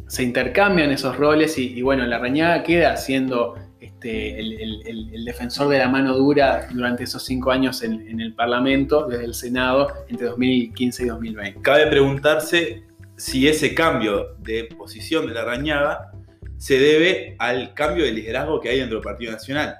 se 0.06 0.22
intercambian 0.22 0.90
esos 0.90 1.16
roles 1.16 1.56
y, 1.58 1.72
y 1.78 1.82
bueno, 1.82 2.04
la 2.06 2.18
Rañaga 2.18 2.62
queda 2.62 2.96
siendo 2.96 3.54
este, 3.80 4.38
el, 4.38 4.52
el- 4.60 4.82
el- 4.86 5.14
el 5.14 5.24
defensor 5.24 5.68
de 5.68 5.78
la 5.78 5.88
mano 5.88 6.16
dura 6.16 6.68
durante 6.72 7.04
esos 7.04 7.24
cinco 7.24 7.50
años 7.50 7.82
en, 7.82 8.06
en 8.08 8.20
el 8.20 8.34
Parlamento, 8.34 9.06
desde 9.06 9.24
el 9.24 9.34
Senado, 9.34 9.88
entre 10.08 10.26
2015 10.28 11.02
y 11.04 11.06
2020. 11.06 11.60
Cabe 11.62 11.86
preguntarse 11.88 12.82
si 13.16 13.46
ese 13.48 13.74
cambio 13.74 14.34
de 14.40 14.64
posición 14.76 15.26
de 15.26 15.34
la 15.34 15.44
Rañaga 15.44 16.10
se 16.56 16.78
debe 16.78 17.36
al 17.38 17.74
cambio 17.74 18.04
de 18.04 18.12
liderazgo 18.12 18.60
que 18.60 18.68
hay 18.70 18.78
dentro 18.78 18.98
del 18.98 19.04
Partido 19.04 19.32
Nacional. 19.32 19.76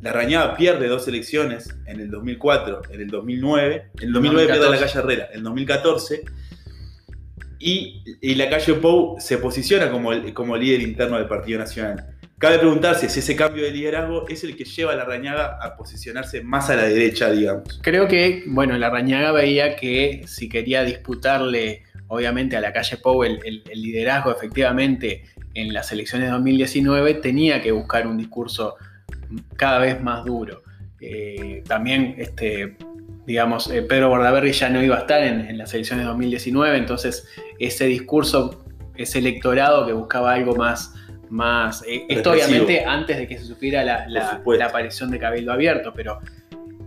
La 0.00 0.12
Rañaga 0.12 0.56
pierde 0.56 0.86
dos 0.86 1.08
elecciones 1.08 1.74
en 1.86 2.00
el 2.00 2.10
2004, 2.10 2.82
en 2.90 3.00
el 3.00 3.08
2009. 3.08 3.90
En 4.00 4.06
el 4.08 4.12
2009 4.12 4.46
pierde 4.46 4.66
a 4.66 4.70
la 4.70 4.76
2014. 4.76 4.92
calle 4.94 4.98
Herrera, 5.04 5.28
en 5.32 5.38
el 5.38 5.44
2014. 5.44 6.22
Y, 7.60 8.02
la 8.36 8.48
calle 8.48 8.74
Pou 8.74 9.16
se 9.18 9.38
posiciona 9.38 9.90
como, 9.90 10.12
el- 10.12 10.32
como 10.32 10.56
líder 10.56 10.80
interno 10.82 11.16
del 11.18 11.26
Partido 11.26 11.58
Nacional. 11.58 12.04
Cabe 12.38 12.58
preguntarse 12.60 13.08
si 13.08 13.18
ese 13.18 13.34
cambio 13.34 13.64
de 13.64 13.72
liderazgo 13.72 14.28
es 14.28 14.44
el 14.44 14.54
que 14.56 14.64
lleva 14.64 14.92
a 14.92 14.96
la 14.96 15.04
Rañaga 15.04 15.58
a 15.60 15.76
posicionarse 15.76 16.40
más 16.42 16.70
a 16.70 16.76
la 16.76 16.84
derecha, 16.84 17.30
digamos. 17.32 17.80
Creo 17.82 18.06
que, 18.06 18.44
bueno, 18.46 18.78
la 18.78 18.90
Rañaga 18.90 19.32
veía 19.32 19.74
que 19.74 20.22
si 20.28 20.48
quería 20.48 20.84
disputarle, 20.84 21.82
obviamente, 22.06 22.56
a 22.56 22.60
la 22.60 22.72
calle 22.72 22.96
Pou 22.98 23.24
el 23.24 23.62
liderazgo 23.74 24.30
efectivamente 24.30 25.24
en 25.54 25.72
las 25.74 25.90
elecciones 25.90 26.28
de 26.28 26.32
2019, 26.32 27.14
tenía 27.14 27.60
que 27.60 27.72
buscar 27.72 28.06
un 28.06 28.16
discurso 28.16 28.76
cada 29.56 29.80
vez 29.80 30.00
más 30.00 30.24
duro. 30.24 30.62
Eh, 31.00 31.62
también, 31.66 32.14
este, 32.18 32.76
digamos, 33.28 33.70
eh, 33.70 33.82
Pedro 33.82 34.08
Bordaberry 34.08 34.52
ya 34.52 34.70
no 34.70 34.82
iba 34.82 34.96
a 34.96 35.00
estar 35.00 35.22
en, 35.22 35.42
en 35.42 35.58
las 35.58 35.74
elecciones 35.74 36.04
de 36.06 36.08
2019, 36.08 36.78
entonces 36.78 37.28
ese 37.58 37.84
discurso, 37.84 38.64
ese 38.96 39.18
electorado 39.18 39.86
que 39.86 39.92
buscaba 39.92 40.32
algo 40.32 40.56
más, 40.56 40.94
más 41.28 41.82
eh, 41.86 42.06
esto 42.08 42.32
Represivo. 42.32 42.62
obviamente 42.64 42.84
antes 42.86 43.18
de 43.18 43.28
que 43.28 43.36
se 43.36 43.44
supiera 43.44 43.84
la, 43.84 44.40
aparición 44.64 45.10
de 45.10 45.18
Cabildo 45.18 45.52
Abierto, 45.52 45.92
pero 45.94 46.20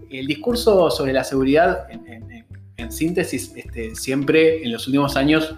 el 0.10 0.26
discurso 0.26 0.90
sobre 0.90 1.14
la 1.14 1.24
seguridad, 1.24 1.86
en, 1.92 2.08
en- 2.08 2.32
en- 2.32 2.46
en 2.78 2.92
síntesis, 2.92 3.54
este, 3.56 3.94
siempre 3.94 4.64
en 4.64 4.72
los 4.72 4.88
últimos 4.88 5.16
años 5.16 5.54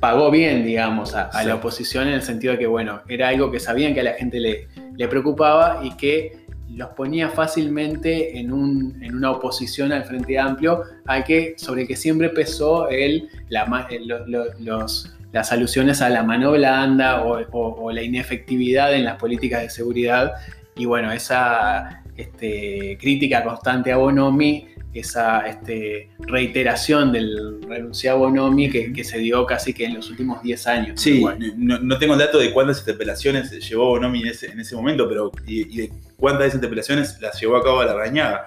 pagó 0.00 0.32
bien, 0.32 0.64
digamos, 0.64 1.14
a, 1.14 1.28
a 1.28 1.42
Sí. 1.42 1.46
la 1.48 1.54
oposición 1.54 2.08
en 2.08 2.14
el 2.14 2.22
sentido 2.22 2.54
de 2.54 2.58
que, 2.58 2.66
bueno, 2.66 3.02
era 3.08 3.28
algo 3.28 3.52
que 3.52 3.60
sabían 3.60 3.94
que 3.94 4.00
a 4.00 4.04
la 4.04 4.14
gente 4.14 4.40
le, 4.40 4.66
le 4.96 5.06
preocupaba 5.06 5.82
y 5.84 5.96
que 5.96 6.46
los 6.74 6.90
ponía 6.90 7.28
fácilmente 7.30 8.38
en, 8.38 8.52
un- 8.52 8.98
en 9.02 9.14
una 9.16 9.30
oposición 9.32 9.92
al 9.92 10.04
Frente 10.04 10.38
Amplio, 10.38 10.82
al 11.06 11.24
que, 11.24 11.54
sobre 11.56 11.82
el 11.82 11.88
que 11.88 11.96
siempre 11.96 12.28
pesó 12.30 12.88
el, 12.88 13.28
lo- 13.48 14.54
los, 14.58 15.12
las 15.32 15.52
alusiones 15.52 16.00
a 16.02 16.08
la 16.08 16.22
mano 16.22 16.52
blanda 16.52 17.22
o 17.24 17.90
la 17.92 18.02
inefectividad 18.02 18.94
en 18.94 19.04
las 19.04 19.16
políticas 19.16 19.62
de 19.62 19.70
seguridad. 19.70 20.32
Y 20.76 20.84
bueno, 20.86 21.12
esa 21.12 22.02
este, 22.16 22.96
crítica 23.00 23.42
constante 23.44 23.92
a 23.92 23.96
Bonomi, 23.96 24.66
esa 24.92 25.46
este, 25.46 26.10
reiteración 26.18 27.12
del 27.12 27.62
renunciado 27.62 28.16
a 28.18 28.20
Bonomi 28.28 28.68
que, 28.70 28.92
que 28.92 29.04
se 29.04 29.18
dio 29.18 29.46
casi 29.46 29.72
que 29.72 29.84
en 29.84 29.94
los 29.94 30.10
últimos 30.10 30.42
10 30.42 30.66
años. 30.66 31.00
Sí, 31.00 31.24
no, 31.56 31.78
no 31.78 31.98
tengo 31.98 32.14
el 32.14 32.18
dato 32.18 32.38
de 32.38 32.52
cuántas 32.52 32.80
interpelaciones 32.80 33.50
llevó 33.68 33.86
Bonomi 33.90 34.22
en 34.22 34.28
ese, 34.28 34.50
en 34.50 34.58
ese 34.60 34.74
momento, 34.74 35.08
pero 35.08 35.30
y, 35.46 35.60
y 35.74 35.76
de 35.82 35.92
cuántas 36.16 36.40
de 36.40 36.46
esas 36.48 36.54
interpelaciones 36.56 37.20
las 37.20 37.40
llevó 37.40 37.56
a 37.56 37.62
cabo 37.62 37.84
la 37.84 37.94
Rañaga. 37.94 38.46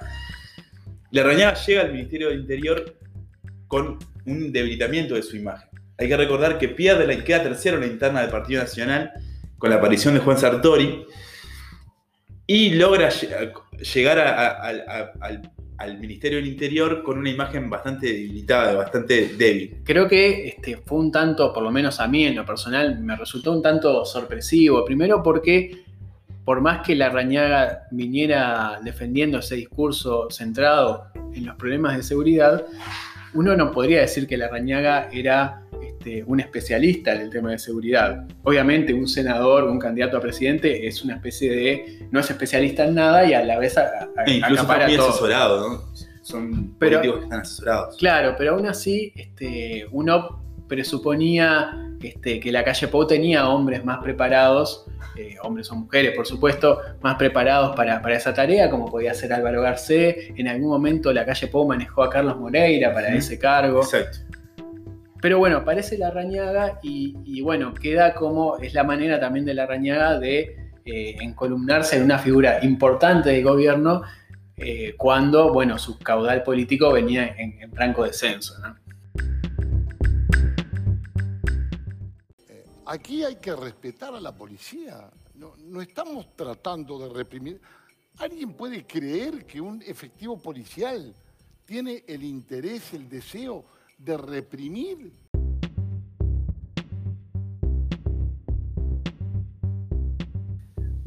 La 1.11 1.23
Rañaga 1.23 1.53
llega 1.65 1.81
al 1.81 1.93
Ministerio 1.93 2.29
del 2.29 2.39
Interior 2.41 2.97
con 3.67 3.99
un 4.25 4.51
debilitamiento 4.51 5.15
de 5.15 5.23
su 5.23 5.37
imagen. 5.37 5.69
Hay 5.97 6.07
que 6.07 6.17
recordar 6.17 6.57
que 6.57 6.67
pierde 6.69 7.05
la 7.07 7.23
queda 7.23 7.43
tercero 7.43 7.75
en 7.77 7.81
la 7.81 7.87
interna 7.87 8.21
del 8.21 8.29
Partido 8.31 8.61
Nacional 8.61 9.11
con 9.57 9.69
la 9.69 9.77
aparición 9.77 10.13
de 10.13 10.19
Juan 10.19 10.37
Sartori 10.37 11.05
y 12.47 12.71
logra 12.71 13.09
lle- 13.09 13.53
llegar 13.93 14.19
a- 14.19 14.33
a- 14.47 14.49
al- 14.67 14.81
a- 14.89 15.11
al, 15.21 15.51
al 15.77 15.99
Ministerio 15.99 16.37
del 16.37 16.47
Interior 16.47 17.03
con 17.03 17.17
una 17.17 17.29
imagen 17.29 17.69
bastante 17.69 18.07
debilitada, 18.07 18.73
bastante 18.75 19.35
débil. 19.37 19.77
Creo 19.83 20.07
que 20.07 20.47
este, 20.47 20.77
fue 20.77 20.99
un 20.99 21.11
tanto, 21.11 21.51
por 21.53 21.63
lo 21.63 21.71
menos 21.71 21.99
a 21.99 22.07
mí 22.07 22.25
en 22.25 22.35
lo 22.35 22.45
personal, 22.45 22.99
me 22.99 23.15
resultó 23.15 23.51
un 23.51 23.61
tanto 23.61 24.05
sorpresivo. 24.05 24.85
Primero 24.85 25.21
porque, 25.23 25.83
por 26.45 26.61
más 26.61 26.85
que 26.85 26.95
la 26.95 27.09
Rañaga 27.09 27.87
viniera 27.91 28.79
defendiendo 28.83 29.39
ese 29.39 29.55
discurso 29.55 30.29
centrado 30.29 31.07
en 31.33 31.45
los 31.45 31.55
problemas 31.55 31.97
de 31.97 32.03
seguridad, 32.03 32.65
uno 33.33 33.55
no 33.55 33.71
podría 33.71 34.01
decir 34.01 34.27
que 34.27 34.37
la 34.37 34.47
Rañaga 34.47 35.09
era 35.11 35.63
este, 36.03 36.23
un 36.25 36.39
especialista 36.39 37.13
en 37.13 37.21
el 37.21 37.29
tema 37.29 37.51
de 37.51 37.59
seguridad. 37.59 38.25
Obviamente, 38.43 38.93
un 38.93 39.07
senador, 39.07 39.63
un 39.65 39.79
candidato 39.79 40.17
a 40.17 40.21
presidente 40.21 40.85
es 40.87 41.03
una 41.03 41.15
especie 41.15 41.49
de. 41.51 42.07
no 42.11 42.19
es 42.19 42.29
especialista 42.29 42.85
en 42.85 42.95
nada 42.95 43.25
y 43.25 43.33
a 43.33 43.43
la 43.43 43.57
vez 43.59 43.77
a- 43.77 44.09
a- 44.17 44.23
E 44.25 44.33
incluso 44.35 44.63
acapara 44.63 44.87
todo. 44.95 45.09
asesorados, 45.09 45.69
¿no? 45.71 45.93
Son 46.21 46.75
Pero- 46.79 46.97
políticos 46.97 47.17
que 47.19 47.23
están 47.25 47.39
asesorados. 47.41 47.97
Claro, 47.97 48.35
pero 48.37 48.53
aún 48.55 48.65
así 48.65 49.13
este, 49.15 49.85
uno 49.91 50.41
presuponía 50.67 51.71
este, 52.01 52.39
que 52.39 52.51
la 52.51 52.63
calle 52.63 52.87
Pou 52.87 53.05
tenía 53.07 53.47
hombres 53.47 53.83
más 53.85 53.99
preparados, 54.03 54.85
eh, 55.17 55.35
hombres 55.43 55.69
o 55.71 55.75
mujeres 55.75 56.13
por 56.15 56.25
supuesto, 56.25 56.79
más 57.01 57.15
preparados 57.15 57.75
para, 57.75 58.01
para 58.01 58.15
esa 58.15 58.33
tarea, 58.33 58.69
como 58.69 58.85
podía 58.89 59.13
ser 59.13 59.31
Álvaro 59.33 59.61
Garcé. 59.61 60.33
En 60.35 60.47
algún 60.49 60.69
momento 60.69 61.13
la 61.13 61.25
calle 61.25 61.47
Pou 61.47 61.65
manejó 61.67 62.03
a 62.03 62.09
Carlos 62.09 62.37
Moreira 62.39 62.93
para 62.93 63.13
ese 63.15 63.37
cargo. 63.39 63.81
Exacto. 63.81 64.19
Pero 65.23 65.39
bueno, 65.39 65.59
aparece 65.59 65.97
la 65.97 66.11
Rañaga 66.11 66.81
y, 66.83 67.39
bueno, 67.39 67.73
queda 67.73 68.13
como 68.13 68.57
es 68.57 68.73
la 68.73 68.83
manera 68.83 69.21
también 69.21 69.45
de 69.45 69.53
la 69.53 69.65
Rañaga 69.65 70.19
de 70.19 70.73
eh, 70.83 71.15
encolumnarse 71.21 71.95
en 71.95 72.03
una 72.03 72.19
figura 72.19 72.59
importante 72.61 73.29
del 73.29 73.41
gobierno 73.41 74.01
eh, 74.57 74.95
cuando, 74.97 75.53
bueno, 75.53 75.77
su 75.77 75.97
caudal 75.97 76.43
político 76.43 76.91
venía 76.91 77.37
en, 77.37 77.57
en 77.61 77.71
franco 77.71 78.03
descenso. 78.03 78.55
¿no? 78.59 78.75
Aquí 82.85 83.23
hay 83.23 83.37
que 83.37 83.55
respetar 83.55 84.13
a 84.13 84.19
la 84.19 84.35
policía. 84.35 85.09
No 85.35 85.81
estamos 85.81 86.35
tratando 86.35 86.99
de 86.99 87.13
reprimir. 87.13 87.61
¿Alguien 88.17 88.51
puede 88.55 88.85
creer 88.85 89.45
que 89.45 89.61
un 89.61 89.81
efectivo 89.83 90.37
policial 90.37 91.15
tiene 91.63 92.03
el 92.09 92.25
interés, 92.25 92.93
el 92.93 93.07
deseo 93.07 93.63
de 94.03 94.17
reprimir? 94.17 95.13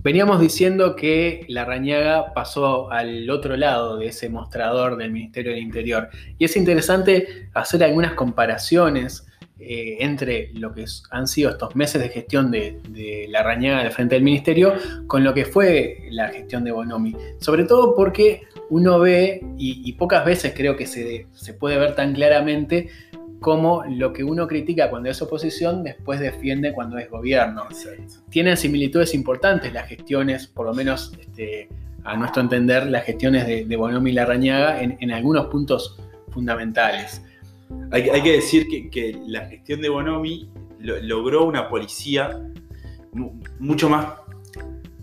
Veníamos 0.02 0.40
diciendo 0.40 0.94
que 0.94 1.44
la 1.48 1.64
Rañaga 1.64 2.32
pasó 2.32 2.90
al 2.92 3.28
otro 3.28 3.56
lado 3.56 3.98
de 3.98 4.06
ese 4.06 4.28
mostrador 4.28 4.96
del 4.96 5.10
Ministerio 5.10 5.50
del 5.50 5.60
Interior. 5.60 6.08
Y 6.38 6.44
es 6.44 6.56
interesante 6.56 7.50
hacer 7.54 7.82
algunas 7.82 8.14
comparaciones 8.14 9.26
eh, 9.58 9.96
entre 10.00 10.52
lo 10.54 10.72
que 10.72 10.84
han 11.10 11.26
sido 11.26 11.50
estos 11.50 11.74
meses 11.74 12.00
de 12.00 12.08
gestión 12.08 12.50
de, 12.50 12.80
de 12.88 13.26
la 13.28 13.42
Rañaga 13.42 13.80
al 13.80 13.90
frente 13.90 14.14
del 14.14 14.22
Ministerio 14.22 14.74
con 15.06 15.24
lo 15.24 15.34
que 15.34 15.44
fue 15.44 16.06
la 16.10 16.28
gestión 16.28 16.62
de 16.62 16.70
Bonomi. 16.70 17.16
Sobre 17.40 17.64
todo 17.64 17.96
porque 17.96 18.42
uno 18.70 18.98
ve, 18.98 19.40
y, 19.58 19.82
y 19.88 19.92
pocas 19.92 20.24
veces 20.24 20.52
creo 20.56 20.76
que 20.76 20.86
se, 20.86 21.26
se 21.32 21.54
puede 21.54 21.78
ver 21.78 21.94
tan 21.94 22.14
claramente, 22.14 22.88
cómo 23.40 23.84
lo 23.88 24.12
que 24.12 24.24
uno 24.24 24.46
critica 24.48 24.88
cuando 24.90 25.10
es 25.10 25.20
oposición 25.20 25.84
después 25.84 26.18
defiende 26.20 26.72
cuando 26.72 26.96
es 26.98 27.08
gobierno 27.10 27.64
Exacto. 27.70 28.14
tienen 28.30 28.56
similitudes 28.56 29.14
importantes 29.14 29.72
las 29.74 29.86
gestiones, 29.88 30.46
por 30.46 30.66
lo 30.66 30.72
menos 30.74 31.12
este, 31.20 31.68
a 32.02 32.16
nuestro 32.16 32.40
entender, 32.42 32.86
las 32.86 33.04
gestiones 33.04 33.46
de, 33.46 33.66
de 33.66 33.76
Bonomi 33.76 34.10
y 34.10 34.14
Larrañaga 34.14 34.80
en, 34.82 34.96
en 35.00 35.10
algunos 35.12 35.46
puntos 35.46 35.96
fundamentales. 36.30 37.22
Hay, 37.90 38.04
que- 38.04 38.10
hay 38.12 38.22
que 38.22 38.32
decir 38.32 38.66
que, 38.68 38.88
que 38.90 39.18
la 39.26 39.44
gestión 39.46 39.80
de 39.82 39.90
Bonomi 39.90 40.48
lo- 40.80 40.98
logró 41.02 41.44
una 41.44 41.68
policía 41.68 42.40
mu- 43.12 43.38
mucho 43.58 43.88
más, 43.90 44.06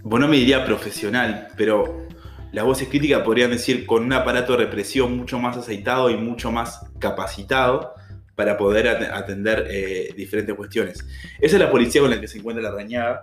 Bonomi 0.01 0.37
diría 0.39 0.65
profesional, 0.65 1.49
pero 1.55 2.07
las 2.53 2.63
voces 2.63 2.87
críticas 2.87 3.21
podrían 3.23 3.51
decir 3.51 3.85
con 3.85 4.03
un 4.03 4.13
aparato 4.13 4.53
de 4.53 4.59
represión 4.59 5.17
mucho 5.17 5.39
más 5.39 5.57
aceitado 5.57 6.09
y 6.09 6.15
mucho 6.15 6.51
más 6.51 6.79
capacitado 6.99 7.93
para 8.35 8.57
poder 8.57 8.87
at- 8.87 9.11
atender 9.13 9.67
eh, 9.69 10.13
diferentes 10.15 10.55
cuestiones. 10.55 11.05
Esa 11.41 11.55
es 11.57 11.61
la 11.61 11.69
policía 11.69 12.01
con 12.01 12.09
la 12.09 12.21
que 12.21 12.27
se 12.27 12.37
encuentra 12.37 12.63
la 12.63 12.71
Rañaga, 12.71 13.21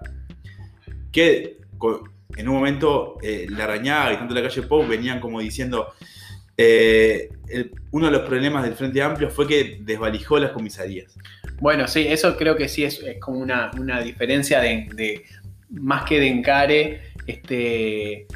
que 1.11 1.59
en 2.37 2.49
un 2.49 2.55
momento 2.55 3.17
eh, 3.23 3.47
la 3.49 3.67
Rañaga 3.67 4.13
y 4.13 4.17
tanto 4.17 4.35
la 4.35 4.43
calle 4.43 4.63
Pau 4.63 4.87
venían 4.87 5.19
como 5.21 5.41
diciendo, 5.41 5.93
eh, 6.57 7.31
uno 7.91 8.07
de 8.07 8.13
los 8.13 8.23
problemas 8.23 8.65
del 8.65 8.75
Frente 8.75 9.01
Amplio 9.03 9.31
fue 9.31 9.47
que 9.49 9.79
desvalijó 9.81 10.39
las 10.39 10.53
comisarías. 10.53 11.17
Bueno, 11.61 11.89
sí, 11.89 12.07
eso 12.07 12.37
creo 12.37 12.57
que 12.57 12.69
sí 12.69 12.85
es, 12.85 13.03
como 13.21 13.39
una, 13.39 13.71
una 13.79 14.01
diferencia 14.01 14.61
de- 14.61 15.25
más 15.71 16.05
que 16.05 16.19
de 16.21 16.27
encare, 16.29 17.01
este, 17.27 18.27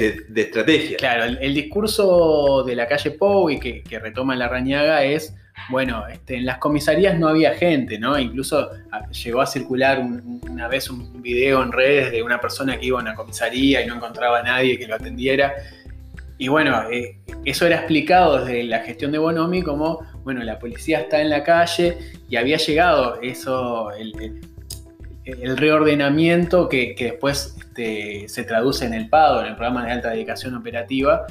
De, 0.00 0.12
de, 0.12 0.24
de 0.28 0.40
estrategia. 0.42 0.96
Claro, 0.96 1.24
el, 1.40 1.54
discurso 1.54 2.64
de 2.66 2.74
la 2.74 2.86
calle 2.86 3.10
Pou 3.12 3.50
y 3.50 3.58
que, 3.60 3.82
retoma 3.98 4.34
la 4.36 4.48
Rañaga 4.48 5.04
es, 5.04 5.34
bueno, 5.68 6.06
este, 6.08 6.36
en 6.36 6.46
las 6.46 6.58
comisarías 6.58 7.18
no 7.18 7.28
había 7.28 7.54
gente, 7.54 7.98
¿no? 7.98 8.18
Incluso 8.18 8.70
a- 8.90 9.08
llegó 9.10 9.40
a 9.40 9.46
circular 9.46 9.98
un- 9.98 10.40
una 10.50 10.68
vez 10.68 10.88
un 10.90 11.20
video 11.22 11.62
en 11.62 11.70
redes 11.72 12.10
de 12.12 12.22
una 12.22 12.40
persona 12.40 12.78
que 12.78 12.86
iba 12.86 12.98
a 12.98 13.02
una 13.02 13.14
comisaría 13.14 13.82
y 13.82 13.86
no 13.86 13.96
encontraba 13.96 14.40
a 14.40 14.42
nadie 14.42 14.78
que 14.78 14.86
lo 14.86 14.94
atendiera. 14.94 15.52
Y 16.38 16.48
bueno, 16.48 16.88
eh, 16.90 17.18
eso 17.44 17.66
era 17.66 17.76
explicado 17.76 18.44
desde 18.44 18.64
la 18.64 18.78
gestión 18.80 19.12
de 19.12 19.18
Bonomi 19.18 19.62
como, 19.62 20.00
bueno, 20.24 20.42
la 20.42 20.58
policía 20.58 21.00
está 21.00 21.20
en 21.20 21.28
la 21.28 21.44
calle 21.44 21.98
y 22.30 22.36
había 22.36 22.56
llegado 22.56 23.20
eso, 23.20 23.90
el- 23.92 24.40
el 25.24 25.56
reordenamiento 25.56 26.68
que, 26.68 26.94
que 26.94 27.04
después 27.06 27.56
este, 27.58 28.28
se 28.28 28.44
traduce 28.44 28.84
en 28.86 28.94
el 28.94 29.08
PADO, 29.08 29.42
en 29.42 29.48
el 29.48 29.54
programa 29.54 29.84
de 29.84 29.92
alta 29.92 30.10
dedicación 30.10 30.54
operativa, 30.54 31.26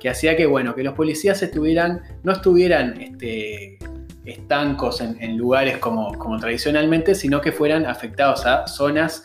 que 0.00 0.08
hacía 0.08 0.36
que, 0.36 0.46
bueno, 0.46 0.74
que 0.74 0.82
los 0.82 0.94
policías 0.94 1.42
estuvieran, 1.42 2.02
no 2.22 2.32
estuvieran 2.32 3.00
este, 3.00 3.78
estancos 4.24 5.00
en, 5.00 5.16
en 5.20 5.36
lugares 5.36 5.78
como, 5.78 6.16
como 6.18 6.38
tradicionalmente, 6.38 7.14
sino 7.14 7.40
que 7.40 7.52
fueran 7.52 7.86
afectados 7.86 8.44
a 8.46 8.66
zonas 8.66 9.22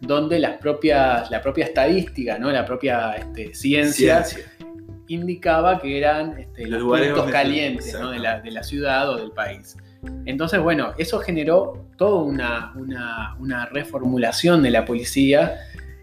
donde 0.00 0.38
las 0.38 0.58
propias, 0.58 1.30
la 1.30 1.40
propia 1.40 1.64
estadística, 1.64 2.38
¿no? 2.38 2.50
la 2.50 2.64
propia 2.64 3.12
este, 3.12 3.54
ciencia, 3.54 4.24
Ciencia. 4.24 4.52
indicaba 5.08 5.80
que 5.80 5.98
eran 5.98 6.38
este, 6.38 6.62
Los 6.62 6.70
los 6.70 6.80
lugares 6.82 7.12
puntos 7.12 7.30
calientes 7.30 7.98
¿no? 7.98 8.10
de, 8.10 8.18
la, 8.18 8.40
de 8.40 8.50
la 8.50 8.62
ciudad 8.62 9.10
o 9.10 9.16
del 9.16 9.30
país. 9.32 9.76
Entonces, 10.24 10.60
bueno, 10.60 10.92
eso 10.98 11.18
generó 11.20 11.86
toda 11.96 12.22
una, 12.22 12.72
una- 13.38 13.66
reformulación 13.66 14.62
de 14.62 14.70
la 14.70 14.84
policía 14.84 15.56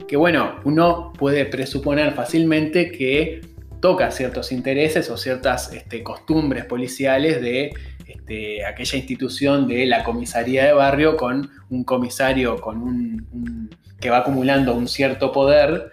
que, 0.08 0.18
bueno, 0.18 0.56
uno 0.64 1.14
puede 1.18 1.46
presuponer 1.46 2.14
fácilmente 2.14 2.92
que 2.92 3.42
toca 3.80 4.12
ciertos 4.12 4.52
intereses 4.52 5.10
o 5.10 5.18
ciertas 5.18 5.72
este, 5.74 6.04
costumbres 6.04 6.66
policiales 6.66 7.42
de 7.42 7.74
este, 8.08 8.66
aquella 8.66 8.98
institución 8.98 9.68
de 9.68 9.86
la 9.86 10.04
comisaría 10.04 10.66
de 10.66 10.74
barrio 10.74 11.16
con 11.18 11.50
un 11.70 11.84
comisario 11.84 12.60
con 12.62 12.82
un- 12.82 13.70
que 14.00 14.10
va 14.10 14.18
acumulando 14.20 14.76
un 14.76 14.88
cierto 14.88 15.32
poder 15.32 15.92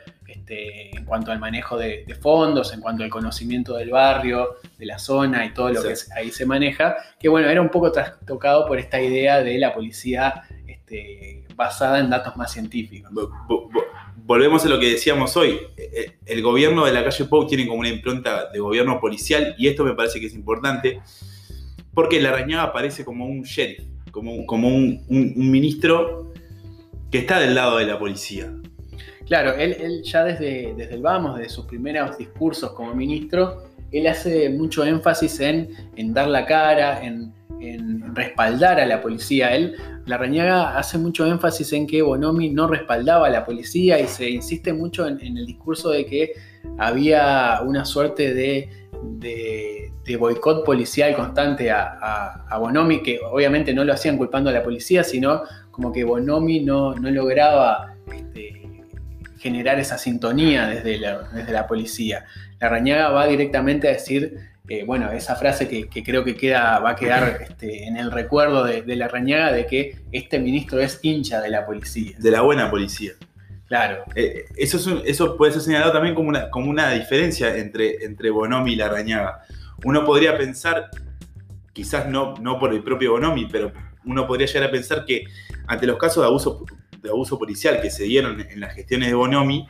este, 0.51 0.97
en 0.97 1.05
cuanto 1.05 1.31
al 1.33 1.39
manejo 1.39 1.79
de, 1.79 2.05
de 2.07 2.15
fondos, 2.15 2.73
en 2.75 2.81
cuanto 2.81 3.03
al 3.05 3.11
conocimiento 3.11 3.77
del 3.77 3.91
barrio, 3.91 4.57
de 4.79 4.87
la 4.87 4.99
zona 4.99 5.45
y 5.47 5.55
todo 5.55 5.69
lo 5.69 5.83
que 5.83 5.95
ahí 6.17 6.31
se 6.31 6.45
maneja, 6.47 6.97
que 7.19 7.29
bueno, 7.29 7.49
era 7.49 7.61
un 7.61 7.69
poco 7.69 7.93
trastocado 7.93 8.67
por 8.67 8.79
esta 8.79 9.01
idea 9.01 9.43
de 9.43 9.59
la 9.59 9.73
policía 9.73 10.43
este, 10.67 11.45
basada 11.55 12.01
en 12.01 12.11
datos 12.11 12.37
más 12.37 12.53
científicos. 12.53 13.11
Vo- 13.13 13.31
vo- 13.49 13.71
vo- 13.71 13.85
Volvemos 14.23 14.65
a 14.65 14.69
lo 14.69 14.79
que 14.79 14.91
decíamos 14.93 15.37
hoy. 15.37 15.59
Eh, 15.77 16.19
El 16.27 16.43
gobierno 16.43 16.85
de 16.85 16.93
la 16.93 17.03
calle 17.03 17.25
Pou 17.25 17.47
tiene 17.49 17.67
como 17.67 17.81
una 17.81 17.89
impronta 17.89 18.49
de 18.51 18.61
gobierno 18.61 19.01
policial 19.01 19.55
y 19.59 19.67
esto 19.67 19.85
me 19.85 19.95
parece 19.95 20.21
que 20.21 20.27
es 20.27 20.35
importante 20.35 21.01
porque 21.95 22.21
la 22.21 22.31
Rañaga 22.31 22.63
aparece 22.65 23.05
como 23.05 23.27
un 23.27 23.43
sheriff, 23.43 23.85
como, 24.13 24.33
un- 24.33 24.47
como 24.47 24.69
un, 24.69 25.05
un- 25.09 25.33
un 25.37 25.51
ministro 25.51 26.33
que 27.11 27.19
está 27.19 27.41
del 27.41 27.55
lado 27.57 27.79
de 27.79 27.87
la 27.87 27.99
policía. 27.99 28.53
Claro, 29.31 29.53
él, 29.55 29.77
él 29.81 30.03
ya 30.03 30.25
desde, 30.25 30.75
desde 30.77 30.97
el 30.97 31.03
vamos, 31.03 31.39
desde 31.39 31.51
sus 31.51 31.65
primeros 31.67 32.19
discursos 32.19 32.73
como 32.73 32.93
ministro, 32.97 33.63
él 33.93 34.09
hace 34.09 34.51
mucho 34.51 34.85
énfasis 34.85 35.39
en, 35.39 35.69
en 35.95 36.13
dar 36.13 36.27
la 36.27 36.45
cara, 36.47 37.01
en, 37.05 37.33
en 37.61 38.13
respaldar 38.13 38.81
a 38.81 38.87
la 38.87 39.01
policía. 39.01 39.55
Él, 39.55 39.77
la 40.07 40.19
Rañaga 40.19 40.77
hace 40.77 40.99
mucho 40.99 41.27
énfasis 41.27 41.73
en 41.75 41.87
que 41.87 42.03
Bonomi 42.03 42.51
no 42.51 42.67
respaldaba 42.67 43.29
a 43.29 43.31
la 43.31 43.45
policía 43.45 44.01
y 44.01 44.09
se 44.09 44.29
insiste 44.29 44.73
mucho 44.73 45.07
en, 45.07 45.21
el 45.39 45.47
discurso 45.47 45.91
de 45.91 46.07
que 46.07 46.33
había 46.79 47.61
una 47.65 47.85
suerte 47.85 48.35
de, 48.35 48.69
de, 49.01 50.17
boicot 50.19 50.65
policial 50.65 51.15
constante 51.15 51.71
a, 51.71 51.85
a- 52.03 52.47
a 52.51 52.59
Bonomi, 52.59 53.01
que 53.01 53.21
obviamente 53.31 53.73
no 53.73 53.85
lo 53.85 53.93
hacían 53.93 54.17
culpando 54.19 54.51
a 54.51 54.53
la 54.53 54.65
policía, 54.65 55.05
sino 55.05 55.43
como 55.71 55.93
que 55.93 56.03
Bonomi 56.03 56.59
no, 56.65 56.97
no 56.97 57.09
lograba 57.13 57.95
este, 58.13 58.60
generar 59.41 59.79
esa 59.81 59.99
sintonía 59.99 60.67
desde 60.69 60.99
la, 60.99 61.23
desde 61.33 61.53
la 61.53 61.67
policía. 61.67 62.27
La 62.61 62.69
Rañaga 62.69 63.09
va 63.11 63.27
directamente 63.27 63.89
a 63.89 63.93
decir, 63.93 64.37
eh, 64.69 64.85
bueno, 64.85 65.11
esa 65.11 65.35
frase 65.35 65.67
que, 65.67 65.89
que 65.89 66.03
creo 66.05 66.23
que 66.25 66.37
queda, 66.37 66.79
va 66.79 66.91
a 66.91 66.97
quedar 66.97 67.39
este, 67.49 67.87
en 67.87 67.97
el 67.97 68.13
recuerdo 68.13 68.65
de, 68.65 68.83
de 68.83 68.97
la 68.97 69.09
Rañaga 69.09 69.53
de 69.53 69.67
que 69.67 69.97
este 70.13 70.39
ministro 70.39 70.79
es 70.81 71.01
hincha 71.03 71.41
de 71.41 71.51
la 71.51 71.65
policía. 71.67 72.17
De 72.19 72.31
la 72.31 72.43
buena 72.43 72.71
policía. 72.71 73.13
Claro, 73.67 74.05
Eh, 74.17 74.47
eso, 74.57 74.77
es 74.79 74.87
un- 74.87 75.03
eso 75.07 75.37
puede 75.37 75.53
ser 75.53 75.63
señalado 75.63 75.93
también 75.93 76.15
como 76.15 76.29
una, 76.29 76.51
como 76.51 76.69
una 76.71 76.91
diferencia 76.93 77.57
entre, 77.57 78.05
entre 78.05 78.31
Bonomi 78.31 78.73
y 78.73 78.77
la 78.77 78.89
Rañaga. 78.89 79.43
Uno 79.85 80.05
podría 80.05 80.37
pensar, 80.37 80.91
quizás 81.73 82.07
no, 82.09 82.35
no 82.41 82.59
por 82.59 82.75
el 82.75 82.83
propio 82.83 83.13
Bonomi, 83.13 83.47
pero 83.51 83.73
uno 84.05 84.27
podría 84.27 84.47
llegar 84.47 84.65
a 84.65 84.71
pensar 84.73 85.05
que 85.05 85.25
ante 85.67 85.87
los 85.87 85.99
casos 85.99 86.23
de 86.23 86.29
abuso, 86.29 86.65
de 87.03 87.09
abuso 87.11 87.39
policial 87.39 87.81
que 87.81 87.91
se 87.91 88.05
dieron 88.05 88.41
en 88.41 88.61
las 88.61 88.75
gestiones 88.75 89.09
de 89.09 89.15
Bonomi, 89.15 89.67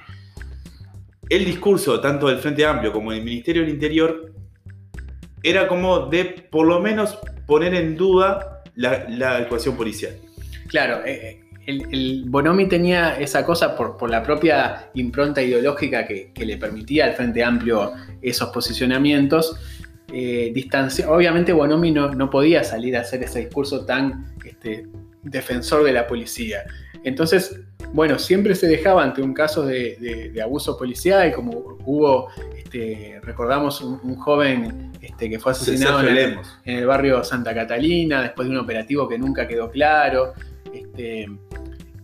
el 1.29 1.45
discurso 1.45 2.01
tanto 2.01 2.29
del 2.29 2.39
Frente 2.39 2.65
Amplio 2.67 2.93
como 2.93 3.13
del 3.13 3.23
Ministerio 3.25 3.63
del 3.63 3.71
Interior 3.71 4.33
era 5.43 5.69
como 5.69 6.07
de 6.07 6.25
por 6.51 6.67
lo 6.67 6.81
menos 6.81 7.19
poner 7.47 7.75
en 7.75 7.97
duda 7.97 8.63
la, 8.75 9.09
la 9.09 9.37
actuación 9.37 9.77
policial. 9.77 10.15
claro. 10.69 11.05
eh, 11.05 11.41
el, 11.67 11.83
el 11.93 12.25
Bonomi 12.27 12.69
tenía 12.69 13.19
esa 13.21 13.45
cosa 13.45 13.77
por, 13.77 13.97
por 13.97 14.11
la 14.11 14.23
propia 14.23 14.91
impronta 14.95 15.41
ideológica 15.43 16.07
que, 16.07 16.33
que 16.33 16.45
le 16.45 16.57
permitía 16.57 17.05
al 17.05 17.13
Frente 17.13 17.45
Amplio 17.45 17.93
esos 18.23 18.49
posicionamientos. 18.49 19.57
eh, 20.13 20.51
distancia- 20.53 21.09
Obviamente 21.09 21.53
Bonomi 21.53 21.93
no, 21.93 22.13
no 22.13 22.29
podía 22.29 22.65
salir 22.65 22.97
a 22.97 23.03
hacer 23.03 23.23
ese 23.23 23.41
discurso 23.41 23.85
tan 23.85 24.35
este, 24.45 24.87
defensor 25.23 25.85
de 25.85 25.93
la 25.93 26.07
policía. 26.09 26.65
Entonces, 27.05 27.61
bueno, 27.93 28.19
siempre 28.19 28.55
se 28.55 28.67
dejaba 28.67 29.03
ante 29.03 29.23
un 29.23 29.33
caso 29.35 29.65
de, 29.65 29.97
de- 30.01 30.31
de 30.31 30.43
abuso 30.43 30.77
policial, 30.77 31.33
como 31.33 31.79
hubo, 31.85 32.29
este, 32.57 33.21
recordamos, 33.23 33.81
un, 33.81 33.99
un 34.03 34.17
joven 34.17 34.93
este, 35.01 35.29
que 35.31 35.39
fue 35.39 35.53
asesinado 35.53 36.01
el, 36.01 36.19
en 36.65 36.77
el 36.79 36.87
barrio 36.87 37.25
Santa 37.25 37.55
Catalina, 37.55 38.23
después 38.23 38.49
de 38.49 38.55
un 38.55 38.61
operativo 38.61 39.09
que 39.09 39.19
nunca 39.19 39.49
quedó 39.49 39.71
claro. 39.71 40.35
Este, 40.73 41.27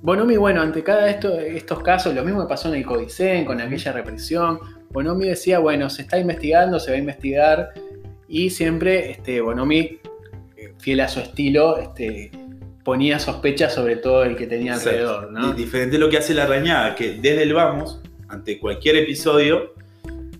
Bonomi, 0.02 0.36
bueno, 0.36 0.62
ante 0.62 0.82
cada 0.82 1.08
esto, 1.10 1.38
estos 1.38 1.82
casos, 1.82 2.14
lo 2.14 2.24
mismo 2.24 2.42
que 2.42 2.48
pasó 2.48 2.68
en 2.68 2.76
el 2.76 2.86
Codicen, 2.86 3.44
con 3.44 3.60
aquella 3.60 3.92
represión, 3.92 4.58
Bonomi 4.90 5.26
decía, 5.26 5.58
bueno, 5.58 5.90
se 5.90 6.02
está 6.02 6.18
investigando, 6.18 6.78
se 6.80 6.90
va 6.90 6.96
a 6.96 7.00
investigar, 7.00 7.70
y 8.28 8.50
siempre 8.50 9.10
este, 9.10 9.40
Bonomi, 9.40 9.98
eh, 10.56 10.72
fiel 10.78 11.00
a 11.00 11.08
su 11.08 11.20
estilo, 11.20 11.78
este, 11.78 12.30
ponía 12.86 13.18
sospechas 13.18 13.74
sobre 13.74 13.96
todo 13.96 14.22
el 14.24 14.36
que 14.36 14.46
tenía 14.46 14.74
alrededor, 14.74 15.30
¿no? 15.32 15.52
Di- 15.52 15.64
Diferente 15.64 15.96
a 15.96 15.98
lo 15.98 16.08
que 16.08 16.16
hace 16.18 16.32
la 16.32 16.46
Rañaga, 16.46 16.94
que 16.94 17.14
desde 17.14 17.42
el 17.42 17.52
vamos, 17.52 18.00
ante 18.28 18.58
cualquier 18.58 18.96
episodio, 18.96 19.74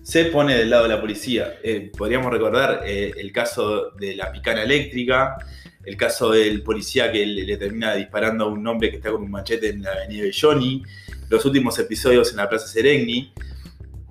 se 0.01 0.25
pone 0.25 0.55
del 0.57 0.69
lado 0.69 0.83
de 0.83 0.89
la 0.89 1.01
policía. 1.01 1.55
Eh, 1.61 1.91
podríamos 1.95 2.31
recordar 2.31 2.83
eh, 2.85 3.11
el 3.17 3.31
caso 3.33 3.91
de 3.99 4.15
la 4.15 4.31
picana 4.31 4.63
eléctrica, 4.63 5.35
el 5.83 5.97
caso 5.97 6.31
del 6.31 6.63
policía 6.63 7.11
que 7.11 7.25
le, 7.25 7.43
le 7.43 7.57
termina 7.57 7.93
disparando 7.95 8.45
a 8.45 8.47
un 8.47 8.65
hombre 8.65 8.89
que 8.91 8.95
está 8.95 9.11
con 9.11 9.23
un 9.23 9.31
machete 9.31 9.67
en 9.69 9.81
la 9.83 9.91
avenida 9.91 10.23
de 10.23 10.31
Johnny, 10.33 10.83
los 11.29 11.43
últimos 11.45 11.77
episodios 11.79 12.31
en 12.31 12.37
la 12.37 12.47
Plaza 12.47 12.67
Serengni. 12.67 13.33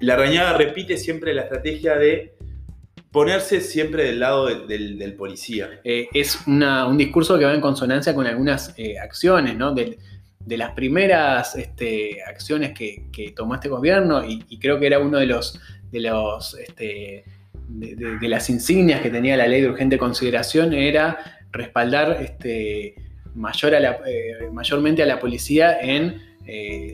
La 0.00 0.14
Rañaga 0.14 0.52
repite 0.58 0.98
siempre 0.98 1.32
la 1.32 1.42
estrategia 1.42 1.96
de 1.96 2.35
ponerse 3.16 3.62
siempre 3.62 4.04
del 4.04 4.20
lado 4.20 4.44
de- 4.44 4.94
del, 4.94 5.14
policía. 5.14 5.80
eh, 5.84 6.06
es 6.12 6.38
un 6.46 6.98
discurso 6.98 7.38
que 7.38 7.46
va 7.46 7.54
en 7.54 7.62
consonancia 7.62 8.14
con 8.14 8.26
algunas 8.26 8.74
eh, 8.76 8.98
acciones, 8.98 9.56
¿no? 9.56 9.72
De, 9.72 9.96
las 10.46 10.72
primeras 10.72 11.56
este, 11.56 12.22
acciones 12.22 12.74
que, 12.74 13.32
tomó 13.34 13.54
este 13.54 13.70
gobierno, 13.70 14.22
y, 14.22 14.58
creo 14.58 14.78
que 14.78 14.86
era 14.86 14.98
uno 14.98 15.16
de 15.18 15.24
los, 15.24 15.58
de 15.90 16.00
los 16.00 16.58
este, 16.58 17.24
de, 17.70 18.28
las 18.28 18.50
insignias 18.50 19.00
que 19.00 19.08
tenía 19.08 19.34
la 19.38 19.46
ley 19.46 19.62
de 19.62 19.70
urgente 19.70 19.96
consideración, 19.96 20.74
era 20.74 21.38
respaldar 21.52 22.18
este, 22.20 22.96
mayor 23.34 23.76
a 23.76 23.98
eh, 24.06 24.50
mayormente 24.52 25.02
a 25.02 25.06
la 25.06 25.18
policía 25.18 25.80
en 25.80 26.20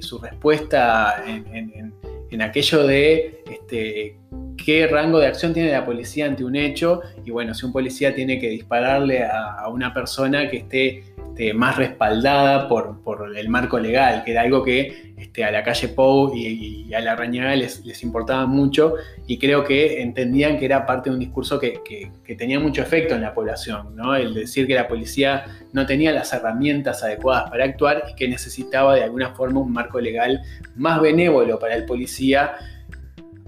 su 0.00 0.20
respuesta 0.20 1.24
en- 1.26 1.92
en 2.34 2.42
aquello 2.42 2.86
de 2.86 3.42
este, 3.50 4.16
qué 4.64 4.86
rango 4.86 5.18
de 5.18 5.26
acción 5.26 5.52
tiene 5.52 5.72
la 5.72 5.84
policía 5.84 6.26
ante 6.26 6.44
un 6.44 6.56
hecho. 6.56 7.00
Y 7.24 7.30
bueno, 7.30 7.54
si 7.54 7.66
un 7.66 7.72
policía 7.72 8.14
tiene 8.14 8.38
que 8.38 8.48
dispararle 8.48 9.24
a, 9.24 9.68
una 9.68 9.92
persona 9.92 10.48
que 10.48 10.58
esté 10.58 11.04
este, 11.16 11.54
más 11.54 11.76
respaldada 11.76 12.68
por, 12.68 13.02
por 13.02 13.36
el 13.36 13.48
marco 13.48 13.78
legal, 13.78 14.22
que 14.24 14.32
era 14.32 14.42
algo 14.42 14.62
que 14.62 15.11
este, 15.22 15.44
a 15.44 15.52
la 15.52 15.62
calle 15.62 15.88
Pou 15.88 16.34
y, 16.34 16.92
a 16.92 17.00
la 17.00 17.14
Rañaga 17.14 17.54
les, 17.54 17.84
les 17.86 18.02
importaba 18.02 18.44
mucho 18.46 18.94
y 19.26 19.38
creo 19.38 19.62
que 19.62 20.02
entendían 20.02 20.58
que 20.58 20.64
era 20.64 20.84
parte 20.84 21.10
de 21.10 21.14
un 21.14 21.20
discurso 21.20 21.60
que 21.60 22.10
tenía 22.36 22.58
mucho 22.58 22.82
efecto 22.82 23.14
en 23.14 23.22
la 23.22 23.32
población, 23.32 23.94
¿no? 23.94 24.16
el 24.16 24.34
decir 24.34 24.66
que 24.66 24.74
la 24.74 24.88
policía 24.88 25.44
no 25.72 25.86
tenía 25.86 26.10
las 26.12 26.32
herramientas 26.32 27.04
adecuadas 27.04 27.48
para 27.50 27.64
actuar 27.64 28.02
y 28.10 28.16
que 28.16 28.26
necesitaba 28.26 28.96
de 28.96 29.04
alguna 29.04 29.30
forma 29.30 29.60
un 29.60 29.72
marco 29.72 30.00
legal 30.00 30.42
más 30.74 31.00
benévolo 31.00 31.58
para 31.58 31.76
el 31.76 31.84
policía 31.84 32.56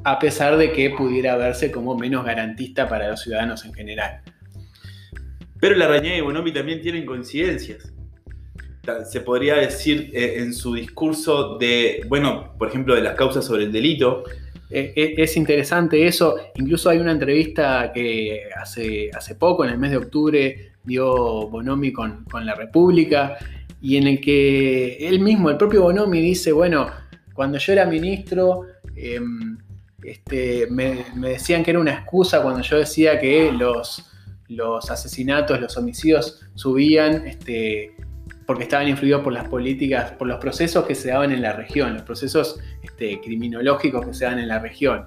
a 0.04 0.18
pesar 0.20 0.56
de 0.56 0.70
que 0.70 0.90
pudiera 0.90 1.36
verse 1.36 1.72
como 1.72 1.96
menos 1.96 2.24
garantista 2.24 2.88
para 2.88 3.08
los 3.08 3.20
ciudadanos 3.20 3.64
en 3.64 3.74
general. 3.74 4.20
Pero 5.60 5.74
la 5.74 5.88
Rañaga 5.88 6.18
y 6.18 6.20
Bonomi 6.20 6.52
también 6.52 6.80
tienen 6.82 7.04
coincidencias. 7.04 7.93
Se 9.10 9.20
podría 9.20 9.56
decir 9.56 10.10
eh, 10.12 10.36
en 10.38 10.52
su 10.52 10.74
discurso 10.74 11.56
de, 11.58 12.02
bueno, 12.08 12.54
por 12.58 12.68
ejemplo, 12.68 12.94
de 12.94 13.02
las 13.02 13.14
causas 13.14 13.44
sobre 13.44 13.64
el 13.64 13.72
delito, 13.72 14.24
Eh, 14.70 14.92
eh, 14.96 15.14
es 15.18 15.36
interesante 15.36 16.04
eso, 16.04 16.36
incluso 16.56 16.88
hay 16.90 16.98
una 16.98 17.12
entrevista 17.12 17.92
que 17.94 18.48
hace, 18.56 19.08
hace 19.14 19.34
poco, 19.36 19.64
en 19.64 19.70
el 19.70 19.78
mes 19.78 19.90
de 19.92 19.98
octubre, 19.98 20.72
dio 20.82 21.48
Bonomi 21.48 21.92
con, 21.92 22.24
con 22.24 22.44
La 22.44 22.54
República, 22.54 23.36
y 23.80 23.98
en 23.98 24.06
el 24.08 24.20
que 24.20 24.96
él 25.06 25.20
mismo, 25.20 25.50
el 25.50 25.58
propio 25.58 25.82
Bonomi, 25.82 26.20
dice, 26.20 26.50
bueno, 26.50 26.90
cuando 27.34 27.58
yo 27.58 27.72
era 27.72 27.86
ministro, 27.86 28.62
em, 28.96 29.58
este, 30.02 30.66
me, 30.70 31.04
me 31.14 31.28
decían 31.30 31.62
que 31.62 31.70
era 31.70 31.78
una 31.78 31.92
excusa 31.92 32.42
cuando 32.42 32.62
yo 32.62 32.78
decía 32.78 33.20
que 33.20 33.52
los, 33.52 34.02
los 34.48 34.90
asesinatos, 34.90 35.60
los 35.60 35.76
homicidios 35.76 36.40
subían 36.54 37.26
este, 37.26 37.94
porque 38.46 38.64
estaban 38.64 38.88
influidos 38.88 39.22
por 39.22 39.32
las 39.32 39.48
políticas, 39.48 40.12
por 40.12 40.28
los 40.28 40.38
procesos 40.38 40.84
que 40.86 40.94
se 40.94 41.08
daban 41.08 41.32
en 41.32 41.42
la 41.42 41.52
región, 41.52 41.94
los 41.94 42.02
procesos 42.02 42.58
este, 42.82 43.20
criminológicos 43.20 44.06
que 44.06 44.14
se 44.14 44.24
dan 44.24 44.38
en 44.38 44.48
la 44.48 44.58
región. 44.58 45.04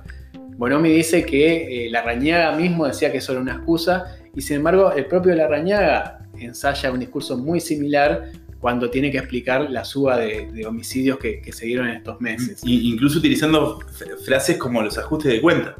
Bonomi 0.57 0.89
dice 0.89 1.23
que 1.23 1.85
eh, 1.85 1.89
la 1.91 2.01
Rañaga 2.01 2.55
mismo 2.55 2.87
decía 2.87 3.11
que 3.11 3.19
eso 3.19 3.33
era 3.33 3.41
una 3.41 3.53
excusa 3.53 4.17
y 4.35 4.41
sin 4.41 4.57
embargo 4.57 4.91
el 4.91 5.05
propio 5.05 5.35
Larrañaga 5.35 6.19
ensaya 6.39 6.91
un 6.91 6.99
discurso 6.99 7.37
muy 7.37 7.59
similar 7.59 8.31
cuando 8.59 8.89
tiene 8.89 9.11
que 9.11 9.19
explicar 9.19 9.69
la 9.69 9.85
suba 9.85 10.17
de, 10.17 10.65
homicidios 10.65 11.19
que, 11.19 11.41
se 11.51 11.67
dieron 11.67 11.87
en 11.87 11.97
estos 11.97 12.19
meses. 12.19 12.61
incluso 12.63 13.19
utilizando 13.19 13.79
frases 14.25 14.57
como 14.57 14.81
los 14.81 14.97
ajustes 14.97 15.31
de 15.31 15.41
cuenta. 15.41 15.75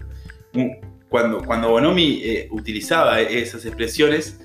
Cuando, 1.09 1.41
cuando 1.43 1.69
Bonomi 1.69 2.21
eh, 2.23 2.47
utilizaba 2.51 3.19
esas 3.21 3.65
expresiones, 3.65 4.39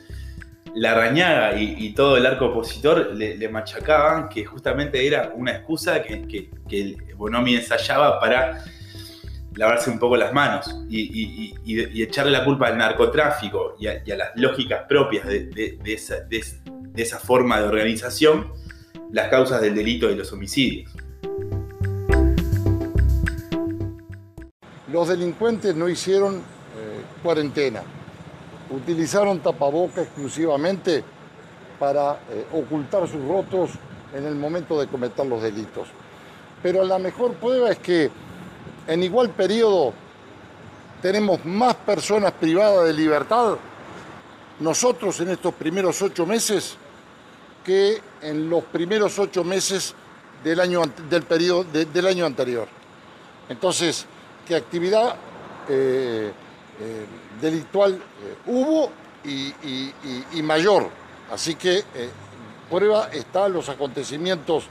la 0.74 0.94
Rañaga 0.94 1.60
y, 1.60 1.92
todo 1.92 2.16
el 2.16 2.24
arco 2.24 2.46
opositor 2.46 3.14
le, 3.14 3.48
machacaban 3.48 4.28
que 4.28 4.44
justamente 4.44 5.06
era 5.06 5.32
una 5.34 5.52
excusa 5.52 6.02
que, 6.02 6.26
que, 6.68 6.96
Bonomi 7.16 7.56
ensayaba 7.56 8.18
para 8.18 8.64
lavarse 9.54 9.90
un 9.90 9.98
poco 9.98 10.16
las 10.16 10.32
manos 10.32 10.74
y, 10.88 11.54
echarle 12.02 12.32
la 12.32 12.44
culpa 12.44 12.68
al 12.68 12.78
narcotráfico 12.78 13.76
y 13.78 13.86
a, 13.86 14.02
las 14.16 14.30
lógicas 14.36 14.84
propias 14.88 15.26
de, 15.26 15.78
esa, 16.96 17.18
forma 17.18 17.60
de 17.60 17.66
organización 17.66 18.52
las 19.10 19.28
causas 19.28 19.60
del 19.60 19.74
delito 19.74 20.08
de 20.08 20.16
los 20.16 20.32
homicidios. 20.32 20.90
Los 24.90 25.08
delincuentes 25.08 25.74
no 25.74 25.88
hicieron 25.88 26.36
eh, 26.36 26.40
cuarentena, 27.22 27.82
utilizaron 28.72 29.40
tapaboca 29.40 30.02
exclusivamente 30.02 31.04
para 31.78 32.20
eh, 32.30 32.46
ocultar 32.52 33.08
sus 33.08 33.26
rotos 33.26 33.70
en 34.14 34.26
el 34.26 34.34
momento 34.34 34.80
de 34.80 34.86
cometer 34.86 35.26
los 35.26 35.42
delitos. 35.42 35.88
Pero 36.62 36.84
la 36.84 36.98
mejor 36.98 37.34
prueba 37.34 37.70
es 37.70 37.78
que 37.78 38.10
en 38.86 39.02
igual 39.02 39.30
periodo 39.30 39.92
tenemos 41.00 41.44
más 41.44 41.74
personas 41.74 42.32
privadas 42.32 42.86
de 42.86 42.92
libertad 42.92 43.56
nosotros 44.60 45.18
en 45.20 45.30
estos 45.30 45.54
primeros 45.54 46.00
ocho 46.02 46.24
meses 46.24 46.76
que 47.64 48.00
en 48.20 48.48
los 48.48 48.64
primeros 48.64 49.18
ocho 49.18 49.44
meses 49.44 49.94
del 50.44 50.60
año, 50.60 50.82
del 51.08 51.22
periodo, 51.22 51.64
del 51.64 52.06
año 52.06 52.26
anterior. 52.26 52.68
Entonces, 53.48 54.06
¿qué 54.46 54.56
actividad 54.56 55.16
eh, 55.68 56.32
eh, 56.82 57.06
delictual 57.40 57.94
eh, 57.94 58.36
hubo 58.46 58.90
y, 59.24 60.42
mayor? 60.42 60.88
Así 61.30 61.54
que 61.54 61.84
prueba 62.68 63.08
están 63.12 63.52
los 63.52 63.68
acontecimientos 63.68 64.64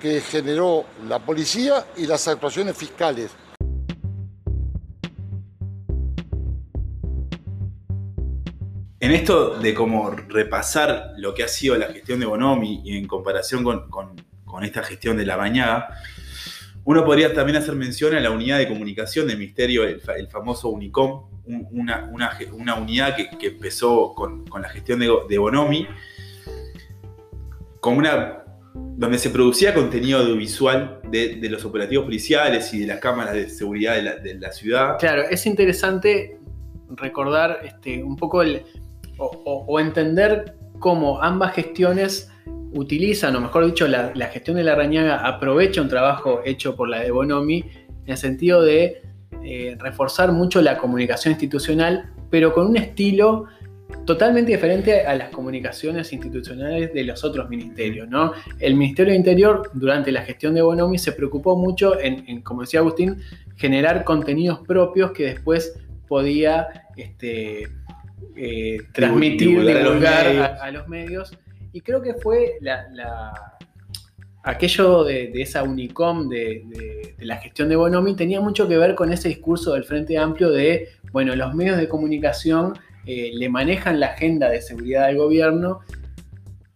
que 0.00 0.20
generó 0.20 0.84
la 1.08 1.18
policía 1.18 1.86
y 1.96 2.06
las 2.06 2.28
actuaciones 2.28 2.76
fiscales. 2.76 3.32
En 9.00 9.12
esto 9.12 9.58
de 9.58 9.74
cómo 9.74 10.10
repasar 10.10 11.12
lo 11.16 11.32
que 11.32 11.44
ha 11.44 11.48
sido 11.48 11.76
la 11.76 11.86
gestión 11.86 12.20
de 12.20 12.26
Bonomi 12.26 12.82
y 12.84 12.98
en 12.98 13.06
comparación 13.06 13.62
con, 13.62 14.64
esta 14.64 14.82
gestión 14.82 15.16
de 15.16 15.24
la 15.24 15.36
bañada, 15.36 15.88
uno 16.88 17.04
podría 17.04 17.34
también 17.34 17.58
hacer 17.58 17.74
mención 17.74 18.14
a 18.14 18.20
la 18.20 18.30
unidad 18.30 18.56
de 18.56 18.66
comunicación 18.66 19.26
del 19.28 19.36
Ministerio, 19.36 19.84
el, 19.84 20.00
famoso 20.28 20.70
UNICOM, 20.70 21.22
una, 21.70 22.10
unidad 22.80 23.14
que, 23.14 23.46
empezó 23.46 24.14
con, 24.14 24.46
la 24.58 24.70
gestión 24.70 24.98
de, 24.98 25.36
Bonomi, 25.36 25.86
una 27.82 28.42
donde 28.72 29.18
se 29.18 29.28
producía 29.28 29.74
contenido 29.74 30.20
audiovisual 30.20 31.02
de, 31.10 31.46
los 31.50 31.62
operativos 31.66 32.06
policiales 32.06 32.72
y 32.72 32.80
de 32.80 32.86
las 32.86 33.00
cámaras 33.00 33.34
de 33.34 33.50
seguridad 33.50 34.22
de 34.22 34.34
la, 34.36 34.50
ciudad. 34.50 34.96
Claro, 34.98 35.24
es 35.28 35.44
interesante 35.44 36.38
recordar 36.88 37.60
este, 37.64 38.02
un 38.02 38.16
poco 38.16 38.42
o, 39.18 39.78
entender 39.78 40.56
cómo 40.78 41.20
ambas 41.20 41.52
gestiones 41.52 42.30
utilizan, 42.72 43.34
o 43.36 43.40
mejor 43.40 43.66
dicho, 43.66 43.88
la, 43.88 44.12
gestión 44.28 44.56
de 44.56 44.64
la 44.64 44.74
Rañaga 44.74 45.26
aprovecha 45.26 45.80
un 45.80 45.88
trabajo 45.88 46.42
hecho 46.44 46.76
por 46.76 46.88
la 46.88 47.00
de 47.00 47.10
Bonomi 47.10 47.64
en 48.04 48.12
el 48.12 48.16
sentido 48.16 48.62
de 48.62 49.02
eh, 49.42 49.76
reforzar 49.78 50.32
mucho 50.32 50.60
la 50.60 50.78
comunicación 50.78 51.32
institucional, 51.32 52.10
pero 52.30 52.52
con 52.52 52.66
un 52.66 52.76
estilo 52.76 53.46
totalmente 54.04 54.52
diferente 54.52 55.06
a 55.06 55.14
las 55.14 55.30
comunicaciones 55.30 56.12
institucionales 56.12 56.92
de 56.92 57.04
los 57.04 57.24
otros 57.24 57.48
ministerios. 57.48 58.08
¿no? 58.08 58.32
El 58.58 58.74
Ministerio 58.74 59.12
de 59.12 59.18
Interior, 59.18 59.70
durante 59.74 60.12
la 60.12 60.22
gestión 60.22 60.54
de 60.54 60.62
Bonomi, 60.62 60.98
se 60.98 61.12
preocupó 61.12 61.56
mucho 61.56 61.98
en, 61.98 62.42
como 62.42 62.62
decía 62.62 62.80
Agustín, 62.80 63.18
generar 63.56 64.04
contenidos 64.04 64.60
propios 64.66 65.12
que 65.12 65.24
después 65.24 65.78
podía 66.06 66.68
este, 66.96 67.68
eh, 68.36 68.78
transmitir, 68.92 69.64
divulgar, 69.64 70.58
a, 70.60 70.70
los 70.70 70.88
medios. 70.88 71.36
Y 71.72 71.80
creo 71.80 72.02
que 72.02 72.14
fue 72.14 72.58
aquello 74.42 75.04
de, 75.04 75.30
esa 75.34 75.62
Unicom 75.62 76.28
de, 76.28 76.62
de, 76.66 77.14
la 77.24 77.36
gestión 77.36 77.68
de 77.68 77.76
Bonomi 77.76 78.14
tenía 78.14 78.40
mucho 78.40 78.66
que 78.68 78.78
ver 78.78 78.94
con 78.94 79.12
ese 79.12 79.28
discurso 79.28 79.74
del 79.74 79.84
Frente 79.84 80.16
Amplio 80.16 80.50
de, 80.50 80.88
bueno, 81.12 81.36
los 81.36 81.54
medios 81.54 81.76
de 81.76 81.88
comunicación 81.88 82.74
eh, 83.06 83.30
le 83.32 83.48
manejan 83.48 84.00
la 84.00 84.08
agenda 84.08 84.50
de 84.50 84.60
seguridad 84.60 85.06
del 85.06 85.16
gobierno 85.16 85.80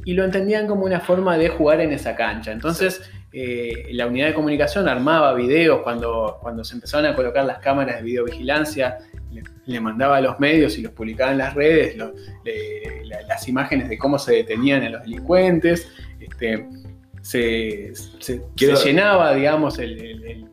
y 0.04 0.14
lo 0.14 0.24
entendían 0.24 0.66
como 0.66 0.84
una 0.84 1.00
forma 1.00 1.36
de 1.36 1.48
jugar 1.48 1.80
en 1.80 1.92
esa 1.92 2.16
cancha. 2.16 2.52
Entonces, 2.52 3.02
eh, 3.32 3.88
la 3.92 4.06
unidad 4.06 4.28
de 4.28 4.34
comunicación 4.34 4.88
armaba 4.88 5.34
videos 5.34 5.82
cuando, 5.82 6.38
cuando 6.40 6.64
se 6.64 6.74
empezaron 6.74 7.04
a 7.04 7.14
colocar 7.14 7.44
las 7.44 7.58
cámaras 7.58 7.96
de 7.96 8.02
videovigilancia, 8.02 8.98
le, 9.66 9.80
mandaba 9.80 10.16
a 10.16 10.20
los 10.20 10.40
medios 10.40 10.78
y 10.78 10.82
los 10.82 10.92
publicaba 10.92 11.32
en 11.32 11.38
las 11.38 11.54
redes 11.54 11.96
las 13.28 13.48
imágenes 13.48 13.88
de 13.88 13.98
cómo 13.98 14.18
se 14.18 14.34
detenían 14.34 14.82
a 14.82 14.90
los 14.90 15.02
delincuentes. 15.02 15.88
Este, 16.20 16.66
se, 17.22 17.92
llenaba, 18.56 19.34
digamos, 19.34 19.78
el 19.78 20.48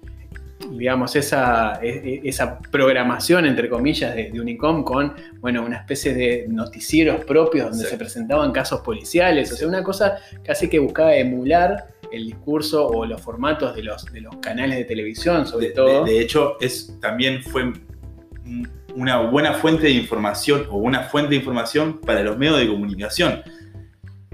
digamos, 0.71 1.15
esa, 1.15 1.79
e, 1.81 1.89
e, 1.89 2.21
esa 2.29 2.59
programación, 2.59 3.45
entre 3.45 3.69
comillas, 3.69 4.15
de, 4.15 4.31
Unicom 4.39 4.83
con, 4.83 5.13
bueno, 5.39 5.63
una 5.63 5.77
especie 5.77 6.13
de 6.13 6.45
noticieros 6.47 7.23
propios 7.25 7.71
donde 7.71 7.85
se 7.85 7.97
presentaban 7.97 8.51
casos 8.51 8.81
policiales, 8.81 9.51
o 9.51 9.55
sea, 9.55 9.67
una 9.67 9.83
cosa 9.83 10.17
casi 10.43 10.69
que 10.69 10.79
buscaba 10.79 11.15
emular 11.15 11.87
el 12.11 12.25
discurso 12.25 12.87
o 12.87 13.05
los 13.05 13.21
formatos 13.21 13.75
de 13.75 13.83
los, 13.83 14.05
de 14.05 14.21
los 14.21 14.35
canales 14.37 14.77
de 14.77 14.85
televisión, 14.85 15.45
sobre 15.45 15.69
todo. 15.71 16.05
De, 16.05 16.19
hecho, 16.19 16.57
es, 16.59 16.97
también 16.99 17.43
fue 17.43 17.73
una 18.95 19.21
buena 19.21 19.53
fuente 19.53 19.83
de 19.83 19.91
información 19.91 20.67
o 20.69 20.77
una 20.77 21.03
fuente 21.03 21.31
de 21.31 21.37
información 21.37 21.99
para 21.99 22.23
los 22.23 22.37
medios 22.37 22.59
de 22.59 22.67
comunicación. 22.67 23.41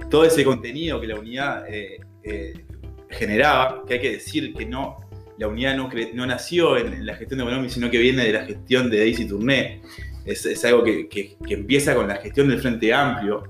Todo 0.09 0.25
ese 0.25 0.43
contenido 0.43 0.99
que 1.01 1.07
la 1.07 1.15
unidad 1.15 1.65
eh, 1.67 1.99
eh, 2.23 2.65
generaba, 3.09 3.83
que 3.87 3.95
hay 3.95 4.01
que 4.01 4.11
decir 4.13 4.53
que 4.53 4.65
no, 4.65 4.97
la 5.37 5.47
unidad 5.47 5.75
no, 5.75 5.89
no 6.13 6.25
nació 6.25 6.77
en, 6.77 7.05
la 7.05 7.15
gestión 7.15 7.39
de 7.39 7.43
Bonomi, 7.45 7.69
sino 7.69 7.89
que 7.89 7.97
viene 7.97 8.23
de 8.25 8.33
la 8.33 8.45
gestión 8.45 8.89
de 8.89 8.99
Daisy 8.99 9.27
Tourné. 9.27 9.81
Es, 10.25 10.65
algo 10.65 10.83
que, 10.83 11.37
empieza 11.49 11.93
con 11.93 12.07
la 12.07 12.15
gestión 12.15 12.49
del 12.49 12.59
Frente 12.59 12.91
Amplio, 12.93 13.43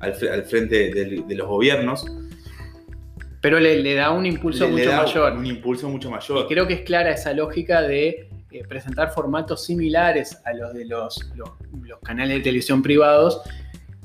al, 0.00 0.14
frente 0.44 0.90
de, 0.92 1.36
los 1.36 1.48
gobiernos. 1.48 2.06
Pero 3.40 3.58
le, 3.58 3.94
da 3.94 4.10
un 4.10 4.26
impulso 4.26 4.68
mucho 4.68 4.92
mayor. 4.92 5.32
Un 5.32 5.46
impulso 5.46 5.88
mucho 5.88 6.10
mayor. 6.10 6.44
Y 6.44 6.48
creo 6.48 6.66
que 6.66 6.74
es 6.74 6.80
clara 6.82 7.10
esa 7.10 7.32
lógica 7.32 7.82
de 7.82 8.28
eh, 8.52 8.64
presentar 8.66 9.12
formatos 9.12 9.64
similares 9.64 10.40
a 10.44 10.52
los 10.52 10.74
de 10.74 10.84
los, 10.84 11.18
canales 12.02 12.38
de 12.38 12.42
televisión 12.42 12.82
privados, 12.82 13.42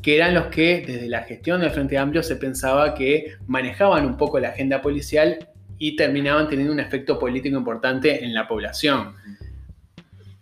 que 0.02 0.16
eran 0.18 0.36
los 0.36 0.48
que 0.48 0.84
desde 0.86 1.10
la 1.10 1.24
gestión 1.24 1.62
del 1.62 1.72
Frente 1.72 1.98
Amplio 1.98 2.22
se 2.22 2.36
pensaba 2.36 2.94
que 2.94 3.38
manejaban 3.48 4.06
un 4.06 4.18
poco 4.18 4.40
la 4.40 4.50
agenda 4.50 4.82
policial 4.82 5.50
y 5.80 5.96
terminaban 5.96 6.48
teniendo 6.48 6.74
un 6.74 6.80
efecto 6.80 7.18
político 7.18 7.58
importante 7.58 8.24
en 8.24 8.34
la 8.34 8.48
población. 8.48 9.16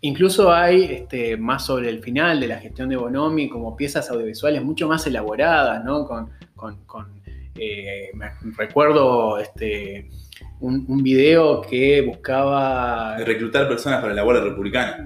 Incluso 0.02 0.52
hay 0.52 0.84
este, 0.84 1.38
más 1.38 1.66
sobre 1.66 1.88
el 1.88 2.04
final 2.04 2.42
de 2.42 2.48
la 2.48 2.60
gestión 2.60 2.90
de 2.90 2.98
Bonomi, 2.98 3.48
como 3.48 3.78
piezas 3.78 4.10
audiovisuales 4.10 4.62
mucho 4.62 4.86
más 4.90 5.08
elaboradas, 5.08 5.82
¿no? 5.86 6.06
Con, 6.06 6.30
eh, 7.56 8.12
recuerdo 8.58 9.40
este, 9.40 10.10
un, 10.64 11.04
video 11.04 11.62
que 11.62 12.02
buscaba... 12.02 13.18
reclutar 13.18 13.68
personas 13.68 14.02
para 14.02 14.14
la 14.14 14.24
Guardia 14.24 14.46
Republicana. 14.46 15.06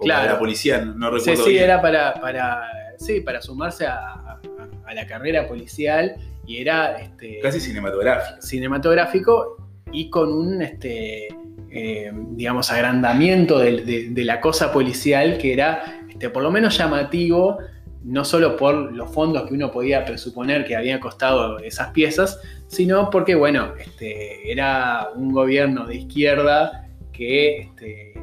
claro. 0.00 0.32
la 0.32 0.38
policía, 0.38 0.80
no 0.84 1.10
recuerdo 1.10 1.44
Sí, 1.44 1.50
sí, 1.50 1.58
era 1.58 1.82
para, 1.82 2.14
para, 2.14 2.62
sí, 2.98 3.20
para 3.20 3.42
sumarse 3.42 3.86
a, 3.86 4.38
a 4.86 4.94
la 4.94 5.06
carrera 5.06 5.46
policial 5.46 6.14
y 6.46 6.58
era... 6.58 6.96
Este, 6.96 7.40
Casi 7.40 7.60
cinematográfico. 7.60 8.40
Cinematográfico 8.40 9.56
y 9.92 10.10
con 10.10 10.32
un, 10.32 10.62
este, 10.62 11.28
eh, 11.70 12.12
digamos, 12.30 12.70
agrandamiento 12.70 13.58
de, 13.58 14.12
la 14.16 14.40
cosa 14.40 14.72
policial 14.72 15.38
que 15.38 15.52
era, 15.52 16.02
este, 16.08 16.30
por 16.30 16.42
lo 16.42 16.50
menos 16.50 16.76
llamativo, 16.78 17.58
no 18.04 18.24
solo 18.24 18.56
por 18.56 18.92
los 18.92 19.10
fondos 19.12 19.48
que 19.48 19.54
uno 19.54 19.70
podía 19.70 20.04
presuponer 20.04 20.64
que 20.64 20.76
había 20.76 21.00
costado 21.00 21.58
esas 21.58 21.90
piezas, 21.90 22.40
sino 22.66 23.10
porque, 23.10 23.34
bueno, 23.34 23.72
este, 23.78 24.50
era 24.50 25.08
un 25.14 25.32
gobierno 25.32 25.86
de 25.86 25.96
izquierda 25.96 26.86
que 27.12 27.60
este, 27.60 28.14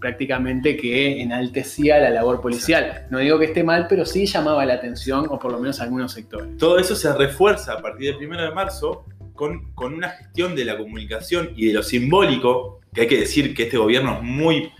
prácticamente 0.00 0.76
que 0.76 1.20
enaltecía 1.22 1.98
la 1.98 2.10
labor 2.10 2.40
policial. 2.40 3.06
No 3.10 3.18
digo 3.18 3.38
que 3.38 3.46
esté 3.46 3.62
mal, 3.62 3.86
pero 3.88 4.04
sí 4.04 4.26
llamaba 4.26 4.64
la 4.64 4.74
atención, 4.74 5.26
o 5.28 5.38
por 5.38 5.52
lo 5.52 5.60
menos 5.60 5.80
algunos 5.80 6.12
sectores. 6.12 6.56
Todo 6.56 6.78
eso 6.78 6.94
se 6.94 7.12
refuerza 7.14 7.74
a 7.74 7.82
partir 7.82 8.16
del 8.16 8.28
1 8.28 8.42
de 8.42 8.50
marzo 8.52 9.04
con, 9.34 9.72
con 9.74 9.94
una 9.94 10.10
gestión 10.10 10.56
de 10.56 10.64
la 10.64 10.76
comunicación 10.76 11.50
y 11.54 11.66
de 11.66 11.74
lo 11.74 11.82
simbólico, 11.82 12.80
que 12.92 13.02
hay 13.02 13.06
que 13.06 13.20
decir 13.20 13.54
que 13.54 13.64
este 13.64 13.76
gobierno 13.76 14.16
es 14.16 14.22
muy, 14.22 14.72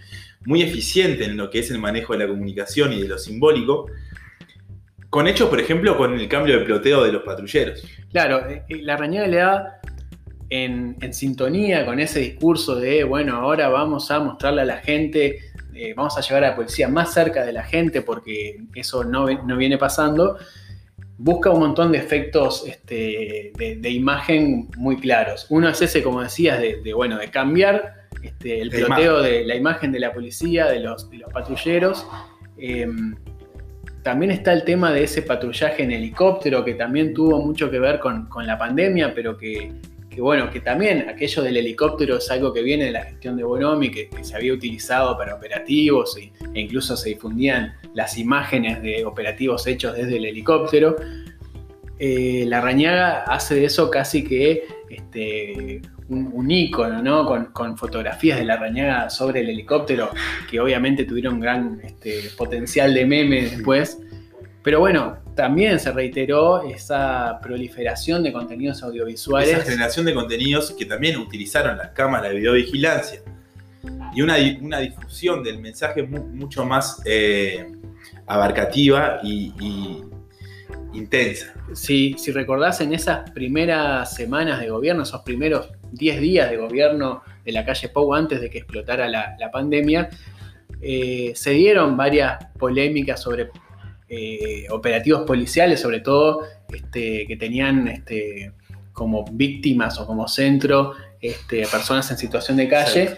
muy 0.45 0.63
eficiente 0.63 1.25
en 1.25 1.37
lo 1.37 1.51
que 1.51 1.61
es 1.61 1.71
el 1.71 1.79
manejo 1.79 2.15
de 2.15 2.21
la 2.21 2.29
comunicación 2.29 2.93
y 2.93 3.03
de 3.03 3.09
lo 3.09 3.19
simbólico, 3.19 3.87
con 5.11 5.27
hechos, 5.27 5.49
por 5.49 5.61
ejemplo, 5.61 5.97
con 5.97 6.19
el 6.19 6.29
cambio 6.29 6.59
de 6.59 6.65
ploteo 6.65 7.05
de 7.05 7.13
los 7.13 7.23
patrulleros. 7.23 7.83
Claro, 8.11 8.49
eh, 8.49 8.63
eh, 8.69 8.83
la 8.83 8.97
Rañaga 8.97 9.27
le 9.27 9.37
da 9.37 9.81
en, 10.51 10.97
en 11.01 11.15
sintonía 11.15 11.85
con 11.87 11.99
ese 12.01 12.21
discurso 12.21 12.77
de, 12.77 13.05
bueno, 13.05 13.37
ahora 13.37 13.69
vamos 13.69 14.11
a 14.11 14.21
mostrarle 14.21 14.63
a 14.63 14.65
la 14.65 14.79
gente, 14.79 15.39
eh, 15.75 15.95
vamos 15.95 16.17
a 16.19 16.21
llevar 16.21 16.45
a 16.45 16.51
la 16.51 16.57
policía 16.57 16.89
más 16.89 17.13
cerca 17.13 17.45
de 17.45 17.53
la 17.53 17.65
gente 17.65 18.03
porque 18.03 18.59
eso 18.75 19.05
no, 19.05 19.27
no 19.27 19.57
viene 19.57 19.79
pasando, 19.79 20.37
busca 21.17 21.51
un 21.51 21.61
montón 21.61 21.93
de 21.93 21.99
efectos 21.99 22.65
este, 22.67 23.53
de, 23.57 23.77
de 23.81 23.91
imagen 23.91 24.69
muy 24.77 24.99
claros. 24.99 25.47
Uno 25.49 25.69
es 25.69 25.81
ese, 25.81 26.03
como 26.03 26.23
decías, 26.23 26.61
de, 26.61 26.81
de, 26.83 26.93
bueno, 26.93 27.19
de 27.19 27.31
cambiar 27.31 28.09
este, 28.23 28.61
el 28.61 28.71
ploteo 28.71 29.23
de 29.23 29.45
la 29.45 29.55
imagen 29.55 29.91
de 29.93 30.01
la 30.01 30.13
policía, 30.13 30.67
de 30.67 30.81
los, 30.81 31.11
de 31.11 31.19
los 31.19 31.33
patrulleros. 31.33 32.07
Em, 32.57 33.17
también 34.09 34.31
está 34.33 34.55
el 34.55 34.65
tema 34.65 34.91
de 34.91 35.05
ese 35.05 35.21
patrullaje 35.21 35.83
en 35.83 35.93
helicóptero 35.93 36.65
que 36.65 36.73
también 36.73 37.13
tuvo 37.13 37.43
mucho 37.43 37.71
que 37.71 37.79
ver 37.79 37.99
con, 38.01 38.25
con 38.27 38.47
la 38.47 38.57
pandemia, 38.57 39.13
pero 39.15 39.37
que, 39.37 39.71
que, 40.09 40.23
bueno, 40.23 40.49
que 40.49 40.61
también 40.61 41.11
aquello 41.11 41.43
del 41.43 41.59
helicóptero 41.59 42.17
es 42.17 42.31
algo 42.31 42.51
que 42.55 42.63
viene 42.63 42.87
de 42.87 42.93
la 42.93 43.03
gestión 43.05 43.37
de 43.37 43.45
Bonomi, 43.45 43.91
que, 43.91 44.09
que 44.09 44.25
se 44.25 44.35
había 44.35 44.55
utilizado 44.55 45.15
para 45.19 45.35
operativos 45.35 46.17
y- 46.19 46.33
e 46.55 46.61
incluso 46.63 46.97
se 46.97 47.11
difundían 47.11 47.75
las 47.93 48.17
imágenes 48.17 48.81
de 48.81 49.05
operativos 49.05 49.67
hechos 49.67 49.95
desde 49.95 50.17
el 50.17 50.25
helicóptero. 50.25 50.97
Eh, 51.99 52.45
la 52.47 52.61
Rañaga 52.61 53.25
hace 53.25 53.57
de 53.57 53.65
eso 53.65 53.91
casi 53.91 54.23
que 54.23 54.65
este, 54.89 55.83
un, 56.09 56.31
un 56.33 56.51
ícono, 56.51 57.03
¿no? 57.03 57.27
Con, 57.27 57.47
con 57.47 57.77
fotografías 57.77 58.39
de 58.39 58.45
la 58.45 58.57
Rañaga 58.57 59.11
sobre 59.11 59.41
el 59.41 59.51
helicóptero, 59.51 60.11
que 60.51 60.61
obviamente 60.61 61.05
tuvieron 61.05 61.41
gran 61.41 61.81
este, 61.83 62.31
potencial 62.37 62.95
de 62.95 63.05
meme 63.05 63.43
después. 63.43 63.99
Pero 64.63 64.81
bueno, 64.81 65.19
también 65.35 65.79
se 65.79 65.93
reiteró 65.93 66.63
esa 66.63 67.39
proliferación 67.43 68.23
de 68.23 68.33
contenidos 68.33 68.83
audiovisuales. 68.83 69.51
Esa 69.51 69.63
generación 69.71 70.05
de 70.07 70.15
contenidos 70.15 70.73
que 70.73 70.85
también 70.85 71.17
utilizaron 71.17 71.79
las 71.79 71.91
cámaras 71.91 72.31
de 72.31 72.39
videovigilancia 72.39 73.21
y 74.15 74.21
una, 74.21 74.37
di- 74.37 74.59
una 74.61 74.81
difusión 74.81 75.43
del 75.43 75.59
mensaje 75.61 76.03
mu- 76.03 76.27
mucho 76.27 76.65
más 76.65 77.01
eh, 77.05 77.73
abarcativa 78.27 79.21
y, 79.23 79.53
y 79.61 80.03
intensa. 80.93 81.55
Si, 81.75 82.15
si 82.19 82.33
recordás 82.33 82.81
en 82.81 82.93
esas 82.93 83.31
primeras 83.31 84.15
semanas 84.15 84.61
de 84.61 84.71
gobierno, 84.71 85.03
esos 85.03 85.23
primeros 85.23 85.69
10 85.93 86.21
días 86.21 86.51
de 86.51 86.57
gobierno 86.57 87.23
de 87.45 87.53
la 87.53 87.65
calle 87.65 87.89
Pou 87.89 88.15
antes 88.15 88.41
de 88.41 88.51
que 88.51 88.59
explotara 88.59 89.09
la, 89.09 89.37
la 89.39 89.51
pandemia, 89.51 90.09
eh, 90.81 91.33
se 91.35 91.51
dieron 91.51 91.97
varias 91.97 92.45
polémicas 92.59 93.21
sobre 93.21 93.51
eh, 94.09 94.67
operativos 94.71 95.23
policiales, 95.23 95.81
sobre 95.81 96.01
todo 96.01 96.43
este, 96.73 97.27
que 97.27 97.37
tenían 97.37 97.89
este, 97.89 98.53
como 98.93 99.25
víctimas 99.31 99.99
o 99.99 100.07
como 100.07 100.29
centro 100.29 100.95
este, 101.21 101.67
personas 101.67 102.11
en 102.11 102.19
situación 102.19 102.57
de 102.57 102.69
calle. 102.69 103.17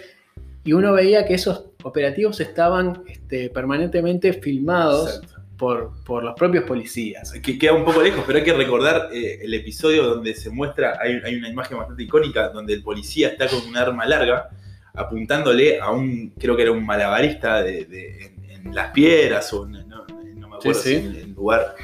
Y 0.64 0.72
uno 0.72 0.92
veía 0.92 1.24
que 1.24 1.34
esos 1.34 1.66
operativos 1.82 2.40
estaban 2.40 3.04
este, 3.06 3.50
permanentemente 3.50 4.32
filmados 4.34 5.16
Exacto. 5.16 5.39
Por, 5.60 5.92
por 6.04 6.24
los 6.24 6.34
propios 6.34 6.64
policías. 6.64 7.32
Que 7.32 7.58
queda 7.58 7.74
un 7.74 7.84
poco 7.84 8.00
lejos, 8.02 8.24
pero 8.26 8.38
hay 8.38 8.44
que 8.44 8.54
recordar 8.54 9.10
eh, 9.12 9.40
el 9.42 9.52
episodio 9.52 10.04
donde 10.04 10.34
se 10.34 10.48
muestra, 10.48 10.98
hay, 11.00 11.20
hay 11.22 11.36
una 11.36 11.50
imagen 11.50 11.76
bastante 11.76 12.02
icónica, 12.02 12.48
donde 12.48 12.72
el 12.72 12.82
policía 12.82 13.28
está 13.28 13.46
con 13.46 13.60
un 13.68 13.76
arma 13.76 14.06
larga 14.06 14.48
apuntándole 14.94 15.78
a 15.78 15.90
un, 15.90 16.30
creo 16.38 16.56
que 16.56 16.62
era 16.62 16.72
un 16.72 16.84
malabarista 16.84 17.62
de, 17.62 17.84
de- 17.84 18.24
en, 18.48 18.50
en 18.68 18.74
las 18.74 18.90
piedras 18.92 19.52
o 19.52 19.66
no, 19.66 19.84
no 19.84 20.48
me 20.48 20.56
acuerdo 20.56 20.80
Sí, 20.80 20.94
sí. 20.94 21.00
si 21.00 21.06
en 21.06 21.14
el 21.16 21.32
lugar. 21.34 21.74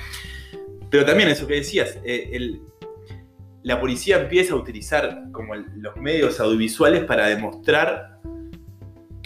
Pero 0.90 1.04
también 1.04 1.28
eso 1.28 1.46
que 1.46 1.54
decías, 1.56 1.98
eh, 2.04 2.30
el- 2.32 2.62
la 3.62 3.78
policía 3.80 4.20
empieza 4.22 4.54
a 4.54 4.56
utilizar 4.56 5.24
como 5.32 5.54
el- 5.54 5.66
los 5.76 5.96
medios 5.98 6.40
audiovisuales 6.40 7.04
para 7.04 7.26
demostrar 7.28 8.20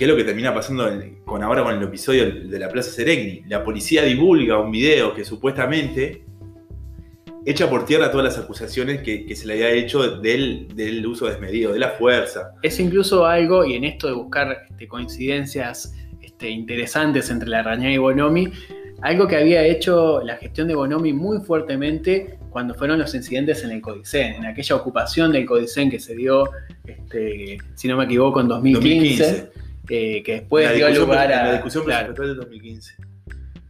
qué 0.00 0.06
es 0.06 0.10
lo 0.10 0.16
que 0.16 0.24
termina 0.24 0.54
pasando 0.54 0.88
en- 0.88 1.16
con 1.26 1.42
ahora 1.42 1.62
con 1.62 1.76
el 1.76 1.82
episodio 1.82 2.24
de 2.48 2.58
la 2.58 2.70
Plaza 2.70 2.90
Seregni. 2.90 3.42
La 3.48 3.62
policía 3.62 4.02
divulga 4.02 4.58
un 4.58 4.70
video 4.70 5.14
que 5.14 5.26
supuestamente 5.26 6.24
echa 7.44 7.68
por 7.68 7.84
tierra 7.84 8.10
todas 8.10 8.24
las 8.24 8.38
acusaciones 8.42 9.02
que, 9.02 9.26
que 9.26 9.36
se 9.36 9.46
le 9.46 9.52
había 9.52 9.72
hecho 9.72 10.18
del, 10.22 10.68
del 10.74 11.06
uso 11.06 11.26
desmedido, 11.26 11.74
de 11.74 11.80
la 11.80 11.90
fuerza. 11.90 12.52
Es 12.62 12.80
incluso 12.80 13.26
algo, 13.26 13.62
y 13.66 13.74
en 13.74 13.84
esto 13.84 14.06
de 14.06 14.14
buscar 14.14 14.62
este, 14.70 14.88
coincidencias 14.88 15.94
este, 16.22 16.48
interesantes 16.48 17.28
entre 17.28 17.50
la 17.50 17.62
Rañaga 17.62 17.92
y 17.92 17.98
Bonomi, 17.98 18.50
algo 19.02 19.28
que 19.28 19.36
había 19.36 19.66
hecho 19.66 20.22
la 20.22 20.38
gestión 20.38 20.66
de 20.68 20.76
Bonomi 20.76 21.12
muy 21.12 21.40
fuertemente 21.40 22.38
cuando 22.48 22.72
fueron 22.72 22.98
los 22.98 23.14
incidentes 23.14 23.62
en 23.64 23.70
el 23.72 23.82
Codicen, 23.82 24.32
en 24.32 24.46
aquella 24.46 24.76
ocupación 24.76 25.30
del 25.30 25.44
Codicen 25.44 25.90
que 25.90 26.00
se 26.00 26.14
dio, 26.16 26.48
este, 26.86 27.58
si 27.74 27.86
no 27.86 27.98
me 27.98 28.04
equivoco, 28.04 28.40
en 28.40 28.48
2015, 28.48 29.24
2015. 29.24 29.59
Eh, 29.90 30.22
que 30.22 30.32
después 30.32 30.72
dio 30.74 30.88
lugar 30.90 31.32
a... 31.32 31.44
la 31.46 31.52
discusión 31.52 31.84
claro, 31.84 32.12
del 32.14 32.36
2015. 32.36 32.94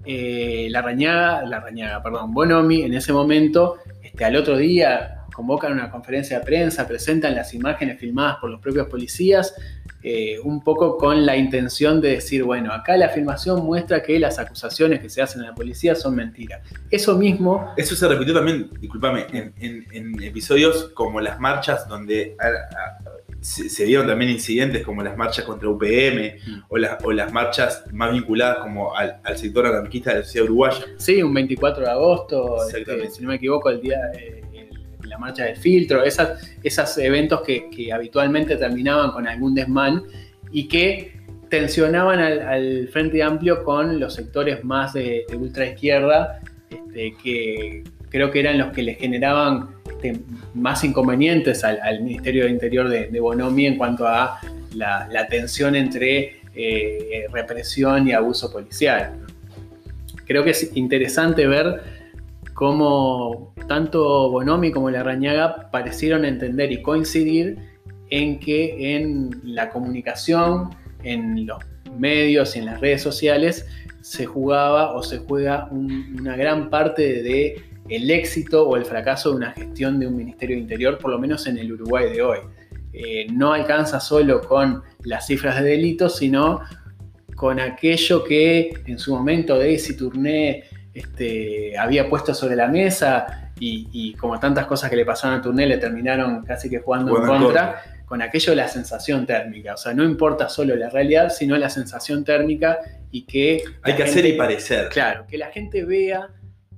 eh, 0.04 0.68
la 0.70 0.82
Rañaga, 0.82 1.42
la 1.46 1.60
Rañaga, 1.60 2.02
perdón, 2.02 2.32
Bonomi 2.32 2.82
en 2.82 2.94
ese 2.94 3.12
momento, 3.12 3.78
este, 4.02 4.24
al 4.24 4.36
otro 4.36 4.56
día 4.56 5.16
convocan 5.34 5.72
una 5.72 5.90
conferencia 5.90 6.38
de 6.40 6.44
prensa, 6.44 6.86
presentan 6.86 7.34
las 7.34 7.54
imágenes 7.54 7.98
filmadas 7.98 8.36
por 8.40 8.50
los 8.50 8.60
propios 8.60 8.88
policías, 8.88 9.54
eh, 10.02 10.38
un 10.42 10.62
poco 10.62 10.96
con 10.96 11.24
la 11.26 11.36
intención 11.36 12.00
de 12.00 12.10
decir, 12.12 12.42
bueno, 12.44 12.72
acá 12.72 12.96
la 12.96 13.10
filmación 13.10 13.64
muestra 13.64 14.02
que 14.02 14.18
las 14.18 14.38
acusaciones 14.38 15.00
que 15.00 15.08
se 15.10 15.20
hacen 15.22 15.42
a 15.42 15.46
la 15.48 15.54
policía 15.54 15.94
son 15.94 16.14
mentiras. 16.16 16.60
Eso 16.90 17.16
mismo, 17.16 17.72
Eso 17.76 17.94
se 17.94 18.08
repitió 18.08 18.34
también, 18.34 18.70
discúlpame, 18.80 19.26
en, 19.32 19.52
en- 19.60 19.86
en 19.92 20.22
episodios 20.22 20.90
como 20.94 21.20
las 21.20 21.38
marchas 21.38 21.86
donde 21.88 22.34
a- 22.38 22.46
a- 22.46 23.29
se, 23.40 23.68
se 23.70 23.84
dieron 23.84 24.06
también 24.06 24.30
incidentes 24.30 24.82
como 24.84 25.02
las 25.02 25.16
marchas 25.16 25.44
contra 25.44 25.68
UPM 25.68 26.34
Mm. 26.46 26.60
o, 26.68 26.78
las- 26.78 27.02
o 27.04 27.12
las 27.12 27.32
marchas 27.32 27.84
más 27.92 28.12
vinculadas 28.12 28.58
como 28.58 28.94
al, 28.96 29.16
al 29.24 29.38
sector 29.38 29.66
anarquista 29.66 30.10
de 30.12 30.18
la 30.20 30.24
sociedad 30.24 30.44
uruguaya. 30.46 30.84
sí, 30.98 31.22
un 31.22 31.32
24 31.34 31.84
de 31.84 31.90
agosto, 31.90 32.56
este, 32.68 33.10
si 33.10 33.22
no 33.22 33.28
me 33.28 33.36
equivoco, 33.36 33.70
el 33.70 33.80
día... 33.80 33.98
el- 34.14 34.40
la 35.08 35.18
marcha 35.18 35.44
del 35.44 35.56
filtro, 35.56 36.04
esas, 36.04 36.40
esos 36.62 36.96
eventos 36.98 37.40
que, 37.40 37.68
que 37.68 37.92
habitualmente 37.92 38.54
terminaban 38.56 39.10
con 39.10 39.26
algún 39.26 39.56
desmán 39.56 40.04
y 40.52 40.68
que 40.68 41.14
tensionaban 41.48 42.20
al, 42.20 42.40
al 42.42 42.88
Frente 42.92 43.20
Amplio 43.20 43.64
con 43.64 43.98
los 43.98 44.14
sectores 44.14 44.62
más 44.62 44.92
de, 44.92 45.24
de 45.28 45.36
ultraizquierda, 45.36 46.38
este, 46.70 47.16
que 47.20 47.82
creo 48.10 48.30
que 48.30 48.40
eran 48.40 48.58
los 48.58 48.72
que 48.72 48.82
le 48.82 48.94
generaban 48.94 49.70
este, 49.88 50.20
más 50.54 50.84
inconvenientes 50.84 51.64
al, 51.64 52.02
Ministerio 52.02 52.44
de 52.44 52.50
Interior 52.50 52.88
de, 52.88 53.20
Bonomi 53.20 53.66
en 53.66 53.76
cuanto 53.76 54.06
a 54.06 54.40
la, 54.74 55.26
tensión 55.28 55.74
entre 55.76 56.40
eh, 56.54 57.26
represión 57.32 58.08
y 58.08 58.12
abuso 58.12 58.52
policial. 58.52 59.12
Creo 60.26 60.44
que 60.44 60.50
es 60.50 60.76
interesante 60.76 61.46
ver 61.46 61.82
cómo 62.54 63.54
tanto 63.68 64.30
Bonomi 64.30 64.70
como 64.70 64.90
la 64.90 65.02
Rañaga 65.02 65.70
parecieron 65.70 66.24
entender 66.24 66.72
y 66.72 66.82
coincidir 66.82 67.58
en 68.10 68.38
que 68.38 68.96
en 68.96 69.30
la 69.44 69.70
comunicación, 69.70 70.70
en 71.02 71.46
los 71.46 71.58
medios 71.96 72.56
y 72.56 72.58
en 72.58 72.66
las 72.66 72.80
redes 72.80 73.02
sociales 73.02 73.66
se 74.02 74.26
jugaba 74.26 74.94
o 74.94 75.02
se 75.02 75.18
juega 75.18 75.68
un- 75.70 76.16
una 76.20 76.36
gran 76.36 76.70
parte 76.70 77.22
de 77.22 77.69
el 77.90 78.10
éxito 78.10 78.66
o 78.66 78.76
el 78.76 78.84
fracaso 78.84 79.30
de 79.30 79.36
una 79.36 79.52
gestión 79.52 79.98
de 79.98 80.06
un 80.06 80.16
Ministerio 80.16 80.56
de 80.56 80.62
Interior, 80.62 80.98
por 80.98 81.10
lo 81.10 81.18
menos 81.18 81.46
en 81.46 81.58
el 81.58 81.72
Uruguay 81.72 82.10
de 82.12 82.22
hoy. 82.22 82.38
Eh, 82.92 83.26
no 83.32 83.52
alcanza 83.52 84.00
solo 84.00 84.40
con 84.40 84.82
las 85.02 85.26
cifras 85.26 85.60
de 85.62 85.70
delitos, 85.70 86.16
sino 86.16 86.60
con 87.34 87.58
aquello 87.58 88.24
que 88.24 88.72
en 88.86 88.98
su 88.98 89.14
momento 89.14 89.58
Daisy 89.58 89.96
Tourné 89.96 90.64
este, 90.94 91.76
había 91.76 92.08
puesto 92.08 92.34
sobre 92.34 92.56
la 92.56 92.68
mesa 92.68 93.52
y, 93.58 93.88
y 93.92 94.14
como 94.14 94.38
tantas 94.38 94.66
cosas 94.66 94.88
que 94.88 94.96
le 94.96 95.04
pasaron 95.04 95.38
a 95.38 95.42
Tourné 95.42 95.66
le 95.66 95.78
terminaron 95.78 96.44
casi 96.44 96.70
que 96.70 96.78
jugando 96.78 97.16
en 97.16 97.26
contra, 97.26 97.82
con 98.06 98.22
aquello 98.22 98.50
de 98.50 98.56
la 98.56 98.68
sensación 98.68 99.24
térmica. 99.26 99.74
O 99.74 99.76
sea, 99.76 99.94
no 99.94 100.04
importa 100.04 100.48
solo 100.48 100.74
la 100.76 100.90
realidad, 100.90 101.30
sino 101.30 101.56
la 101.56 101.70
sensación 101.70 102.24
térmica 102.24 102.78
y 103.10 103.22
que... 103.22 103.62
Hay 103.82 103.94
que 103.94 104.02
hacer 104.02 104.26
y 104.26 104.32
parecer. 104.32 104.88
Claro, 104.88 105.26
que 105.28 105.38
la 105.38 105.50
gente 105.50 105.84
vea 105.84 106.28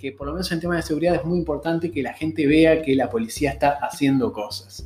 que 0.02 0.10
por 0.10 0.26
lo 0.26 0.32
menos 0.32 0.50
en 0.50 0.58
temas 0.58 0.78
de 0.78 0.82
seguridad 0.82 1.14
es 1.14 1.24
muy 1.24 1.38
importante 1.38 1.92
que 1.92 2.02
la 2.02 2.12
gente 2.12 2.44
vea 2.44 2.82
que 2.82 2.96
la 2.96 3.08
policía 3.08 3.52
está 3.52 3.78
haciendo 3.80 4.32
cosas. 4.32 4.84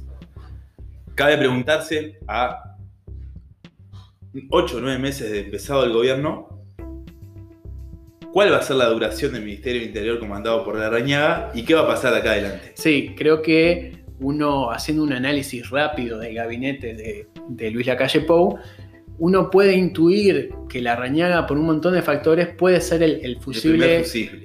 Cabe 1.14 1.38
preguntarse 1.38 2.18
a 2.28 2.76
8 4.50 4.76
o 4.76 4.80
9 4.80 4.98
meses 4.98 5.30
de 5.32 5.40
empezado 5.40 5.84
el 5.84 5.94
gobierno, 5.94 6.60
¿cuál 8.30 8.52
va 8.52 8.58
a 8.58 8.62
ser 8.62 8.76
la 8.76 8.90
duración 8.90 9.32
del 9.32 9.42
Ministerio 9.42 9.80
del 9.80 9.88
Interior 9.88 10.18
comandado 10.18 10.62
por 10.62 10.76
la 10.76 10.90
Rañaga 10.90 11.50
y 11.54 11.62
qué 11.62 11.72
va 11.72 11.84
a 11.84 11.86
pasar 11.86 12.12
acá 12.12 12.32
adelante? 12.32 12.72
Sí, 12.74 13.14
creo 13.16 13.40
que 13.40 14.04
uno 14.20 14.70
haciendo 14.70 15.02
un 15.02 15.14
análisis 15.14 15.70
rápido 15.70 16.18
del 16.18 16.34
gabinete 16.34 16.92
de, 16.92 17.26
de 17.48 17.70
Luis 17.70 17.86
Lacalle 17.86 18.20
Pou, 18.20 18.58
uno 19.18 19.50
puede 19.50 19.74
intuir 19.74 20.50
que 20.68 20.80
la 20.82 20.94
Rañaga, 20.96 21.46
por 21.46 21.56
un 21.58 21.66
montón 21.66 21.94
de 21.94 22.02
factores, 22.02 22.48
puede 22.48 22.80
ser 22.80 23.02
el, 23.02 23.20
el 23.24 23.38
fusible, 23.40 23.86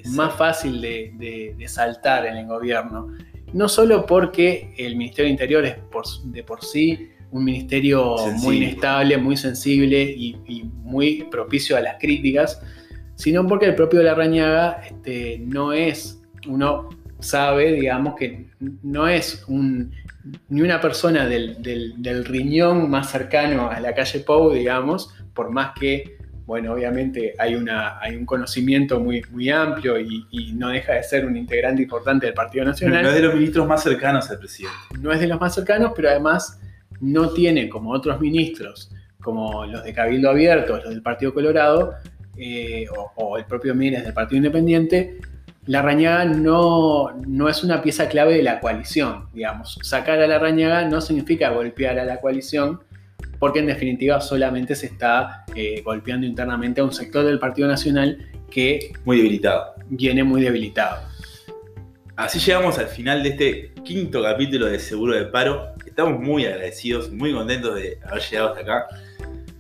El 0.06 0.12
más 0.12 0.34
fácil 0.36 0.80
de, 0.82 1.14
de- 1.18 1.56
de 1.58 1.68
saltar 1.68 2.26
en 2.26 2.38
el 2.38 2.48
gobierno. 2.48 3.08
No 3.54 3.68
solo 3.68 4.06
porque 4.06 4.74
el 4.78 4.96
Ministerio 4.96 5.26
de 5.26 5.32
Interior 5.32 5.66
es 5.66 5.76
por- 5.92 6.06
de 6.26 6.44
por 6.44 6.64
sí 6.64 7.10
un 7.32 7.44
ministerio 7.46 8.16
muy 8.44 8.58
inestable, 8.58 9.18
muy 9.18 9.38
sensible 9.38 10.02
y, 10.04 10.38
y 10.48 10.64
muy 10.84 11.28
propicio 11.32 11.78
a 11.78 11.82
las 11.82 11.96
críticas, 12.00 12.62
sino 13.16 13.46
porque 13.48 13.66
el 13.68 13.76
propio 13.76 14.02
Larrañaga 14.04 14.82
este, 14.90 15.40
no 15.40 15.72
es, 15.74 16.22
uno 16.48 16.90
sabe, 17.20 17.72
digamos, 17.74 18.16
que 18.16 18.48
no 18.84 19.08
es 19.08 19.44
un, 19.48 19.92
ni 20.50 20.62
una 20.62 20.80
persona 20.80 21.26
del, 21.28 21.62
del- 21.62 22.02
del 22.02 22.26
riñón 22.26 22.90
más 22.90 23.10
cercano 23.12 23.70
a 23.70 23.80
la 23.80 23.94
calle 23.96 24.20
Pou, 24.20 24.52
digamos, 24.54 25.14
por 25.34 25.50
más 25.52 25.72
que, 25.80 26.18
bueno, 26.46 26.74
obviamente 26.74 27.34
hay, 27.40 27.56
una, 27.56 28.00
hay 28.00 28.16
un 28.16 28.26
conocimiento 28.26 29.00
muy, 29.00 29.24
muy 29.32 29.50
amplio 29.50 30.00
y, 30.00 30.26
y 30.32 30.54
no 30.54 30.70
deja 30.70 30.94
de 30.94 31.04
ser 31.04 31.26
un 31.26 31.38
integrante 31.38 31.82
importante 31.82 32.26
del 32.28 32.36
Partido 32.36 32.66
No 32.66 32.72
Nacional 32.72 33.06
es 33.06 33.14
de 33.14 33.22
los 33.22 33.34
ministros 33.34 33.68
más 33.68 33.82
cercanos 33.84 34.30
al 34.30 34.38
presidente. 34.40 34.76
no 35.00 35.12
es 35.12 35.20
de 35.20 35.28
los 35.28 35.40
más 35.40 35.56
cercanos, 35.56 35.94
pero 35.96 36.10
además 36.10 36.60
no 37.00 37.30
tiene, 37.32 37.68
como 37.70 37.92
otros 37.92 38.20
ministros, 38.20 38.92
como 39.24 39.66
los 39.66 39.84
de 39.84 39.94
Cabildo 39.94 40.30
Abierto, 40.30 40.78
los 40.78 40.90
del 40.90 41.02
Partido 41.02 41.34
Colorado, 41.34 41.94
eh, 42.38 42.86
o, 42.96 43.12
o 43.16 43.38
el 43.38 43.46
propio 43.46 43.74
Mieres 43.74 44.04
del 44.04 44.14
Partido 44.14 44.38
Independiente, 44.38 45.18
la 45.68 45.82
Rañaga 45.82 46.26
no, 46.26 47.12
no 47.28 47.50
es 47.50 47.64
una 47.64 47.82
pieza 47.82 48.08
clave 48.10 48.36
de 48.36 48.44
la 48.44 48.60
coalición, 48.60 49.28
digamos. 49.34 49.78
Sacar 49.84 50.20
a 50.20 50.28
la 50.28 50.40
Rañaga 50.40 50.86
no 50.88 51.02
significa 51.02 51.50
golpear 51.50 52.00
a 52.00 52.06
la 52.06 52.18
coalición, 52.20 52.82
porque 53.40 53.60
en 53.60 53.68
definitiva 53.68 54.22
solamente 54.22 54.76
se 54.76 54.88
está 54.88 55.46
eh, 55.56 55.82
golpeando 55.84 56.26
internamente 56.26 56.82
a 56.82 56.84
un 56.84 56.94
sector 56.94 57.26
del 57.26 57.40
Partido 57.40 57.68
Nacional 57.68 58.18
que 58.50 58.92
Muy 59.06 59.18
debilitado. 59.18 59.76
viene 59.90 60.24
muy 60.24 60.42
debilitado. 60.42 61.02
Así 62.16 62.40
llegamos 62.40 62.78
al 62.78 62.88
final 62.88 63.24
de 63.24 63.30
este 63.30 63.74
quinto 63.84 64.22
capítulo 64.22 64.66
de 64.66 64.80
Seguro 64.80 65.16
de 65.16 65.26
Paro. 65.26 65.74
Estamos 65.86 66.20
muy 66.20 66.46
agradecidos, 66.46 67.12
muy 67.12 67.34
contentos 67.34 67.76
de 67.76 67.98
haber 68.06 68.22
llegado 68.22 68.50
hasta 68.50 68.62
acá. 68.62 68.88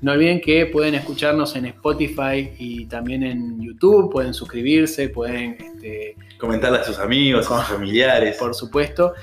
No 0.02 0.14
olviden 0.14 0.42
que 0.42 0.66
pueden 0.66 0.96
escucharnos 0.96 1.56
en 1.56 1.68
Spotify 1.68 2.52
y 2.58 2.86
también 2.88 3.22
en 3.24 3.62
YouTube, 3.62 4.12
pueden 4.12 4.34
suscribirse, 4.34 5.10
pueden, 5.10 5.58
este, 5.60 6.16
Comentarle 6.40 6.80
a 6.80 6.84
sus 6.84 6.98
amigos, 6.98 7.50
a 7.52 7.60
sus 7.60 7.68
familiares. 7.76 8.36
por 8.38 8.56
supuesto. 8.56 9.14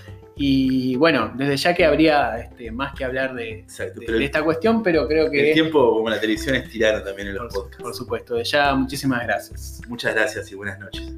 Y 0.40 0.94
bueno, 0.94 1.32
desde 1.36 1.56
ya 1.56 1.74
que 1.74 1.84
habría 1.84 2.38
este, 2.38 2.70
más 2.70 2.94
que 2.94 3.04
hablar 3.04 3.34
de, 3.34 3.58
Exacto, 3.58 3.98
de- 3.98 4.06
pero 4.06 4.18
de 4.18 4.24
esta 4.24 4.44
cuestión, 4.44 4.84
pero 4.84 5.08
creo 5.08 5.24
el 5.26 5.32
que, 5.32 5.52
tiempo 5.52 5.94
como 5.96 6.08
la 6.08 6.20
televisión 6.20 6.54
es 6.54 6.68
tirano 6.70 7.02
también 7.02 7.26
en 7.28 7.34
los 7.34 7.52
por, 7.52 7.62
podcasts. 7.64 7.82
por 7.82 7.94
supuesto, 7.94 8.34
de 8.36 8.44
ya 8.44 8.72
muchísimas 8.76 9.24
gracias. 9.24 9.80
Muchas 9.88 10.14
gracias 10.14 10.52
y 10.52 10.54
buenas 10.54 10.78
noches. 10.78 11.12